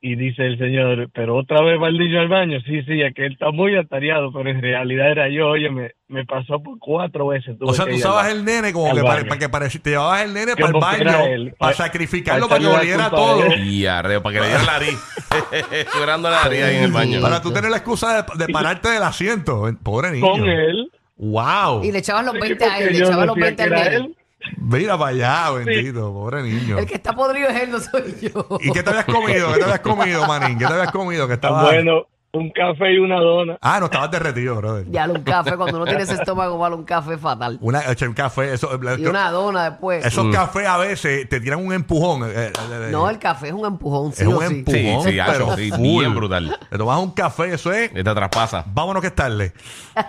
y 0.00 0.14
dice 0.14 0.44
el 0.46 0.58
señor, 0.58 1.08
pero 1.14 1.36
otra 1.36 1.62
vez 1.62 1.80
va 1.80 1.88
el 1.88 1.98
niño 1.98 2.20
al 2.20 2.28
baño. 2.28 2.60
Sí, 2.66 2.82
sí, 2.82 3.00
es 3.00 3.14
que 3.14 3.26
él 3.26 3.32
está 3.32 3.50
muy 3.50 3.76
atareado, 3.76 4.30
pero 4.32 4.50
en 4.50 4.60
realidad 4.60 5.10
era 5.10 5.28
yo. 5.28 5.48
Oye, 5.48 5.70
me, 5.70 5.92
me 6.08 6.24
pasó 6.24 6.62
por 6.62 6.78
cuatro 6.78 7.28
veces. 7.28 7.58
tuve 7.58 7.70
O 7.70 7.74
sea, 7.74 7.86
tú 7.86 7.94
usabas 7.94 8.28
el 8.30 8.44
nene 8.44 8.72
como 8.72 8.94
que 8.94 9.02
para, 9.02 9.22
que 9.24 9.48
pareci- 9.48 9.80
te 9.80 9.90
llevabas 9.90 10.22
el 10.22 10.34
nene 10.34 10.54
para 10.54 10.66
el 10.68 10.72
baño 10.74 11.26
él, 11.26 11.54
para 11.58 11.72
pa- 11.72 11.76
sacrificarlo 11.76 12.48
para 12.48 12.60
para 12.60 12.72
que 12.74 12.80
oliera 12.80 13.06
a 13.06 13.10
todo. 13.10 13.42
Y 13.56 13.86
arreo, 13.86 14.22
para 14.22 14.34
que 14.34 14.40
le 14.42 14.46
diera 14.48 14.62
la 14.64 14.72
nariz. 14.72 14.98
Llorando 15.98 16.30
la 16.30 16.42
nariz 16.42 16.62
ahí 16.62 16.76
en 16.76 16.82
el 16.84 16.92
baño. 16.92 17.20
Para 17.20 17.40
tú 17.40 17.52
tener 17.52 17.70
la 17.70 17.78
excusa 17.78 18.22
de, 18.22 18.44
de 18.46 18.52
pararte 18.52 18.88
del 18.90 19.02
asiento. 19.02 19.64
Pobre 19.82 20.10
niño. 20.12 20.28
Con 20.28 20.48
él. 20.48 20.90
Wow. 21.16 21.82
Y 21.82 21.90
le 21.92 21.98
echabas 21.98 22.24
los 22.26 22.34
Sí, 22.34 22.40
20 22.40 22.64
a 22.64 22.78
él, 22.78 22.92
le 22.92 22.98
yo 22.98 23.04
echabas 23.06 23.26
los 23.26 23.36
decía 23.36 23.46
20 23.46 23.62
al 23.62 23.68
que 23.70 23.74
era 23.74 23.84
nene. 23.90 23.96
él. 23.96 24.16
Mira 24.56 24.98
para 24.98 25.10
allá, 25.10 25.50
bendito. 25.50 26.12
Pobre 26.12 26.42
niño. 26.42 26.78
El 26.78 26.86
que 26.86 26.94
está 26.94 27.14
podrido 27.14 27.48
es 27.48 27.62
él, 27.62 27.70
no 27.70 27.80
soy 27.80 28.16
yo. 28.20 28.46
¿Y 28.60 28.70
qué 28.72 28.82
te 28.82 28.90
habías 28.90 29.04
comido? 29.04 29.52
¿Qué 29.52 29.58
te 29.58 29.64
habías 29.64 29.80
comido, 29.80 30.26
manín? 30.26 30.58
¿Qué 30.58 30.66
te 30.66 30.72
habías 30.72 30.92
comido? 30.92 31.26
Que 31.28 31.34
estaba... 31.34 31.62
Bueno, 31.62 32.06
un 32.36 32.50
café 32.50 32.92
y 32.94 32.98
una 32.98 33.20
dona. 33.20 33.58
Ah, 33.60 33.78
no, 33.80 33.86
estabas 33.86 34.10
derretido, 34.10 34.56
brother. 34.56 34.86
Ya, 34.90 35.06
un 35.06 35.22
café, 35.22 35.56
cuando 35.56 35.76
uno 35.76 35.86
tiene 35.86 36.02
ese 36.02 36.14
estómago 36.14 36.58
malo, 36.58 36.76
un 36.76 36.84
café 36.84 37.14
es 37.14 37.20
fatal. 37.20 37.58
Una, 37.60 37.82
un 38.06 38.14
café, 38.14 38.54
eso, 38.54 38.70
Y 38.98 39.06
una 39.06 39.30
dona 39.30 39.70
después. 39.70 40.04
esos 40.04 40.32
cafés 40.34 40.66
a 40.66 40.78
veces 40.78 41.28
te 41.28 41.40
tiran 41.40 41.64
un 41.64 41.72
empujón. 41.72 42.24
eh, 42.24 42.32
eh, 42.48 42.52
eh, 42.70 42.88
No, 42.90 43.08
el 43.10 43.18
café 43.18 43.48
es 43.48 43.52
un 43.54 43.66
empujón, 43.66 44.12
sí 44.12 44.22
Es 44.22 44.28
o 44.28 44.38
un 44.38 44.48
sí. 44.48 44.54
empujón. 44.54 45.02
Sí, 45.04 45.10
sí, 45.12 45.18
pero 45.26 45.56
sí, 45.56 45.70
bien 45.76 46.14
brutal. 46.14 46.58
Te 46.70 46.78
tomas 46.78 46.98
un 46.98 47.10
café, 47.12 47.54
eso 47.54 47.72
es. 47.72 47.90
Y 47.92 47.94
te 47.94 48.04
traspasa. 48.14 48.64
Vámonos 48.66 49.00
que 49.00 49.08
es 49.08 49.14
tarde. 49.14 49.52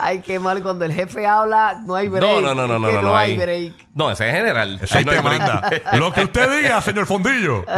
Ay, 0.00 0.20
qué 0.20 0.38
mal. 0.38 0.62
Cuando 0.62 0.84
el 0.84 0.92
jefe 0.92 1.26
habla, 1.26 1.80
no 1.84 1.94
hay 1.94 2.08
break. 2.08 2.22
No, 2.22 2.40
no, 2.40 2.54
no, 2.54 2.66
no, 2.66 2.78
no, 2.78 2.80
no, 2.90 2.92
no, 2.92 3.02
no 3.02 3.16
hay 3.16 3.36
break. 3.36 3.72
No, 3.94 4.10
ese 4.10 4.28
es 4.28 4.34
general. 4.34 4.78
Ese 4.82 4.98
Ahí 4.98 5.04
no 5.04 5.10
te 5.12 5.18
hay 5.18 5.22
break. 5.24 5.38
manda. 5.40 5.70
Lo 5.98 6.12
que 6.12 6.22
usted 6.24 6.62
diga, 6.62 6.80
señor 6.80 7.06
Fondillo. 7.06 7.64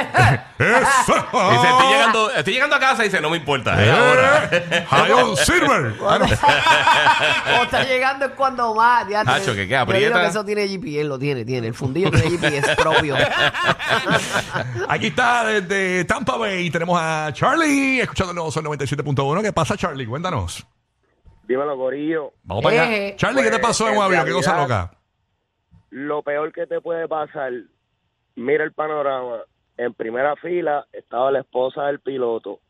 Eh, 0.00 0.40
Eso. 0.58 1.14
Dice, 1.50 1.68
estoy 1.68 1.88
llegando, 1.88 2.30
estoy 2.30 2.52
llegando 2.54 2.76
a 2.76 2.80
casa 2.80 3.02
y 3.04 3.08
dice, 3.08 3.20
no 3.20 3.30
me 3.30 3.36
importa. 3.36 3.82
es 3.82 3.90
ahora. 3.90 4.48
Eh, 4.52 4.86
Hayon 4.90 5.36
Silver. 5.36 5.94
Cuando 5.98 6.24
está 7.62 7.82
llegando 7.84 8.24
es 8.26 8.32
cuando 8.32 8.74
más. 8.74 9.08
Ya 9.08 9.20
Hacho, 9.20 9.54
que 9.54 9.68
queda 9.68 9.84
Yo 9.84 9.92
digo 9.92 10.08
aprieta. 10.08 10.20
que 10.22 10.26
eso 10.28 10.44
tiene 10.44 10.68
GPS, 10.68 11.04
lo 11.04 11.18
tiene, 11.18 11.44
tiene. 11.44 11.66
El 11.68 11.74
fundillo 11.74 12.10
tiene 12.10 12.30
GPS 12.30 12.76
propio. 12.76 13.16
Aquí 14.88 15.06
está 15.08 15.44
desde 15.46 16.04
Tampa 16.04 16.36
Bay. 16.36 16.70
Tenemos 16.70 16.98
a 17.00 17.30
Charlie 17.32 18.00
escuchando 18.00 18.30
el 18.32 18.36
nuevo 18.36 18.50
Sol 18.50 18.64
97.1. 18.64 19.42
¿Qué 19.42 19.52
pasa, 19.52 19.76
Charlie? 19.76 20.06
Cuéntanos. 20.06 20.66
Dímelo, 21.48 21.76
Gorillo. 21.76 22.32
Vamos 22.44 22.64
para 22.64 22.82
allá. 22.82 22.92
Eh, 22.96 23.14
Charlie, 23.16 23.42
¿qué 23.42 23.50
te 23.50 23.58
pues, 23.58 23.68
pasó 23.68 23.84
en 23.88 23.92
un 23.92 23.98
en 23.98 24.02
avión? 24.04 24.24
¿Qué 24.26 24.32
cosa 24.32 24.54
realidad- 24.54 24.80
loca? 24.86 24.98
Lo 25.90 26.22
peor 26.22 26.52
que 26.52 26.66
te 26.66 26.80
puede 26.80 27.06
pasar, 27.08 27.52
mira 28.34 28.64
el 28.64 28.72
panorama. 28.72 29.38
En 29.78 29.92
primera 29.94 30.36
fila 30.36 30.86
estaba 30.92 31.30
la 31.30 31.40
esposa 31.40 31.84
del 31.84 32.00
piloto 32.00 32.60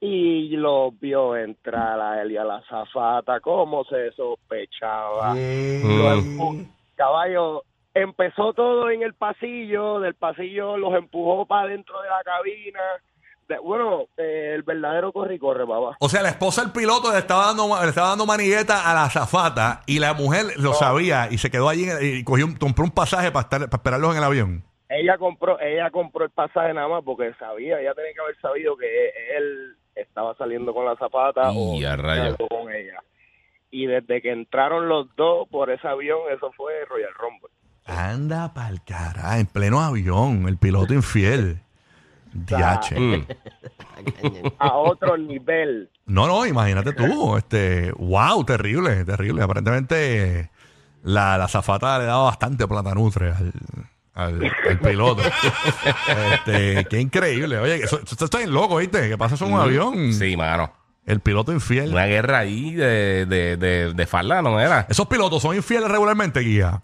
y 0.00 0.48
lo 0.56 0.90
vio 0.92 1.36
entrar 1.36 1.98
a 2.00 2.20
él 2.22 2.32
y 2.32 2.36
a 2.36 2.44
la 2.44 2.62
zafata, 2.68 3.40
cómo 3.40 3.84
se 3.84 4.12
sospechaba. 4.12 5.34
Mm. 5.34 6.66
Caballo, 6.96 7.62
empezó 7.94 8.52
todo 8.52 8.90
en 8.90 9.02
el 9.02 9.14
pasillo, 9.14 10.00
del 10.00 10.14
pasillo 10.14 10.76
los 10.76 10.94
empujó 10.94 11.46
para 11.46 11.68
dentro 11.68 12.00
de 12.02 12.08
la 12.08 12.22
cabina. 12.24 12.80
De- 13.48 13.58
bueno, 13.58 14.02
eh, 14.16 14.52
el 14.54 14.62
verdadero 14.62 15.12
corre 15.12 15.36
y 15.36 15.38
corre, 15.38 15.66
papá. 15.66 15.96
O 16.00 16.08
sea, 16.08 16.22
la 16.22 16.30
esposa 16.30 16.62
del 16.62 16.72
piloto 16.72 17.10
le 17.12 17.18
estaba 17.18 17.46
dando, 17.46 17.68
le 17.82 17.88
estaba 17.88 18.08
dando 18.08 18.26
manigueta 18.26 18.90
a 18.90 18.94
la 18.94 19.04
azafata 19.04 19.82
y 19.86 19.98
la 20.00 20.12
mujer 20.14 20.46
lo 20.58 20.72
sabía 20.74 21.28
y 21.30 21.38
se 21.38 21.50
quedó 21.50 21.68
allí 21.68 21.84
en 21.84 21.96
el- 21.96 22.04
y 22.18 22.24
cogió 22.24 22.46
un, 22.46 22.56
compró 22.56 22.84
un 22.84 22.90
pasaje 22.90 23.30
para, 23.32 23.44
estar, 23.44 23.60
para 23.70 23.76
esperarlos 23.76 24.10
en 24.12 24.18
el 24.18 24.24
avión. 24.24 24.64
Ella 25.04 25.18
compró 25.18 25.60
ella 25.60 25.90
compró 25.90 26.24
el 26.24 26.30
pasaje 26.30 26.74
nada 26.74 26.88
más 26.88 27.02
porque 27.04 27.32
sabía 27.38 27.80
ella 27.80 27.94
tenía 27.94 28.12
que 28.12 28.20
haber 28.20 28.40
sabido 28.40 28.76
que 28.76 29.12
él 29.36 29.76
estaba 29.94 30.34
saliendo 30.36 30.74
con 30.74 30.84
la 30.84 30.96
zapata 30.96 31.50
o 31.50 31.74
Y 31.76 31.84
a 31.84 31.96
rayos. 31.96 32.26
algo 32.26 32.48
con 32.48 32.72
ella 32.72 33.00
y 33.70 33.86
desde 33.86 34.20
que 34.22 34.32
entraron 34.32 34.88
los 34.88 35.14
dos 35.16 35.48
por 35.48 35.70
ese 35.70 35.86
avión 35.86 36.18
eso 36.34 36.50
fue 36.56 36.84
Royal 36.86 37.14
Rumble 37.14 37.50
Anda 37.86 38.54
pa'l 38.54 38.82
cara, 38.82 39.38
en 39.38 39.46
pleno 39.46 39.80
avión, 39.80 40.48
el 40.48 40.56
piloto 40.56 40.94
infiel. 40.94 41.60
Diache. 42.32 42.98
Mm. 42.98 43.26
A 44.58 44.74
otro 44.76 45.16
nivel. 45.18 45.90
No, 46.06 46.26
no, 46.26 46.46
imagínate 46.46 46.94
tú, 46.94 47.36
este, 47.36 47.92
wow, 47.92 48.42
terrible, 48.44 49.04
terrible. 49.04 49.42
Aparentemente 49.42 50.50
la, 51.02 51.36
la 51.38 51.46
zafata 51.46 51.98
le 51.98 52.06
daba 52.06 52.24
bastante 52.24 52.66
platanutre 52.66 53.32
al, 53.32 53.52
al, 54.14 54.52
al 54.68 54.78
piloto. 54.80 55.22
este, 56.32 56.84
qué 56.86 57.00
increíble. 57.00 57.58
Oye, 57.58 57.76
eso, 57.76 58.00
eso 58.04 58.24
está 58.24 58.38
bien 58.38 58.52
loco, 58.52 58.76
¿viste? 58.76 59.08
Que 59.08 59.18
pasa 59.18 59.42
en 59.44 59.52
un 59.52 59.60
avión. 59.60 60.12
Sí, 60.12 60.36
mano. 60.36 60.72
El 61.06 61.20
piloto 61.20 61.52
infiel. 61.52 61.90
Una 61.90 62.06
guerra 62.06 62.38
ahí 62.38 62.72
de, 62.74 63.26
de, 63.26 63.56
de, 63.56 63.92
de 63.92 64.06
falda, 64.06 64.40
¿no 64.40 64.58
era? 64.58 64.86
Esos 64.88 65.06
pilotos 65.06 65.42
son 65.42 65.54
infieles 65.54 65.90
regularmente, 65.90 66.40
guía. 66.40 66.82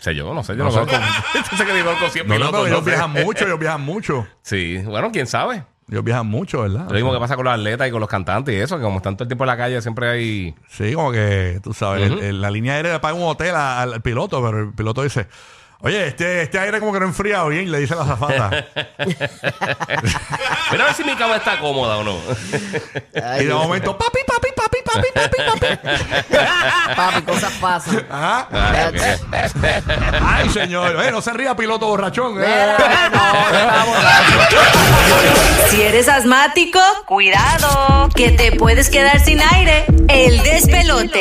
Sé 0.00 0.14
yo, 0.16 0.34
no 0.34 0.42
sé, 0.42 0.56
yo 0.56 0.64
No 0.64 0.70
no, 0.70 0.72
sé. 0.72 0.80
que 1.64 1.82
conozco 1.84 2.08
100 2.08 2.26
No, 2.26 2.34
no, 2.34 2.46
pilotos, 2.46 2.66
ellos 2.66 2.80
no 2.80 2.84
viajan 2.86 3.10
mucho, 3.12 3.44
ellos 3.46 3.58
viajan 3.58 3.80
mucho. 3.82 4.26
Sí, 4.42 4.78
bueno, 4.84 5.10
quién 5.12 5.26
sabe. 5.28 5.64
Ellos 5.88 6.02
viajan 6.02 6.26
mucho, 6.26 6.62
¿verdad? 6.62 6.86
Lo 6.88 6.94
mismo 6.94 7.12
que 7.12 7.18
pasa 7.20 7.36
con 7.36 7.44
los 7.44 7.54
atletas 7.54 7.86
y 7.86 7.90
con 7.92 8.00
los 8.00 8.08
cantantes 8.08 8.54
y 8.54 8.58
eso, 8.58 8.76
que 8.78 8.82
como 8.82 8.96
están 8.96 9.14
todo 9.16 9.24
el 9.24 9.28
tiempo 9.28 9.44
en 9.44 9.48
la 9.48 9.56
calle, 9.56 9.80
siempre 9.82 10.08
hay. 10.08 10.54
Sí, 10.68 10.92
como 10.94 11.12
que, 11.12 11.60
tú 11.62 11.72
sabes, 11.72 12.10
el- 12.10 12.18
el- 12.20 12.40
la 12.40 12.50
línea 12.50 12.74
aérea 12.74 12.94
le 12.94 13.00
paga 13.00 13.14
un 13.14 13.22
hotel 13.28 13.54
al 13.54 14.00
piloto, 14.00 14.42
pero 14.42 14.60
el 14.60 14.72
piloto 14.72 15.02
dice, 15.04 15.28
oye, 15.82 16.08
este, 16.08 16.42
este 16.42 16.58
aire 16.58 16.80
como 16.80 16.92
que 16.92 17.00
no 17.00 17.06
enfría 17.06 17.42
bien, 17.44 17.70
le 17.70 17.80
dice 17.80 17.94
la 17.94 18.04
zafata. 18.04 18.50
Mira 20.72 20.84
a 20.84 20.86
ver 20.86 20.94
si 20.94 21.04
mi 21.04 21.14
cama 21.16 21.36
está 21.36 21.58
cómoda 21.58 21.96
o 21.98 22.04
no. 22.04 22.18
y 23.40 23.44
de 23.44 23.54
momento, 23.54 23.96
papi, 23.96 24.20
papi, 24.26 24.48
papi, 24.54 24.78
papi, 24.84 25.08
papi, 25.14 25.36
papi. 25.50 25.66
Papi, 26.96 27.22
cosas 27.22 27.52
pasan. 27.60 28.06
Ajá. 28.10 28.48
Ah. 28.52 28.90
Ay, 30.24 30.48
señor. 30.50 30.94
Oye, 30.96 31.10
no 31.10 31.20
se 31.22 31.32
ría, 31.32 31.56
piloto 31.56 31.86
borrachón. 31.86 32.36
¿eh? 32.42 32.76
Si 35.68 35.82
eres 35.82 36.08
asmático, 36.08 36.80
cuidado, 37.06 38.08
que 38.14 38.30
te 38.32 38.52
puedes 38.52 38.90
quedar 38.90 39.20
sin 39.20 39.40
aire. 39.40 39.84
El 40.08 40.42
despelote. 40.42 41.18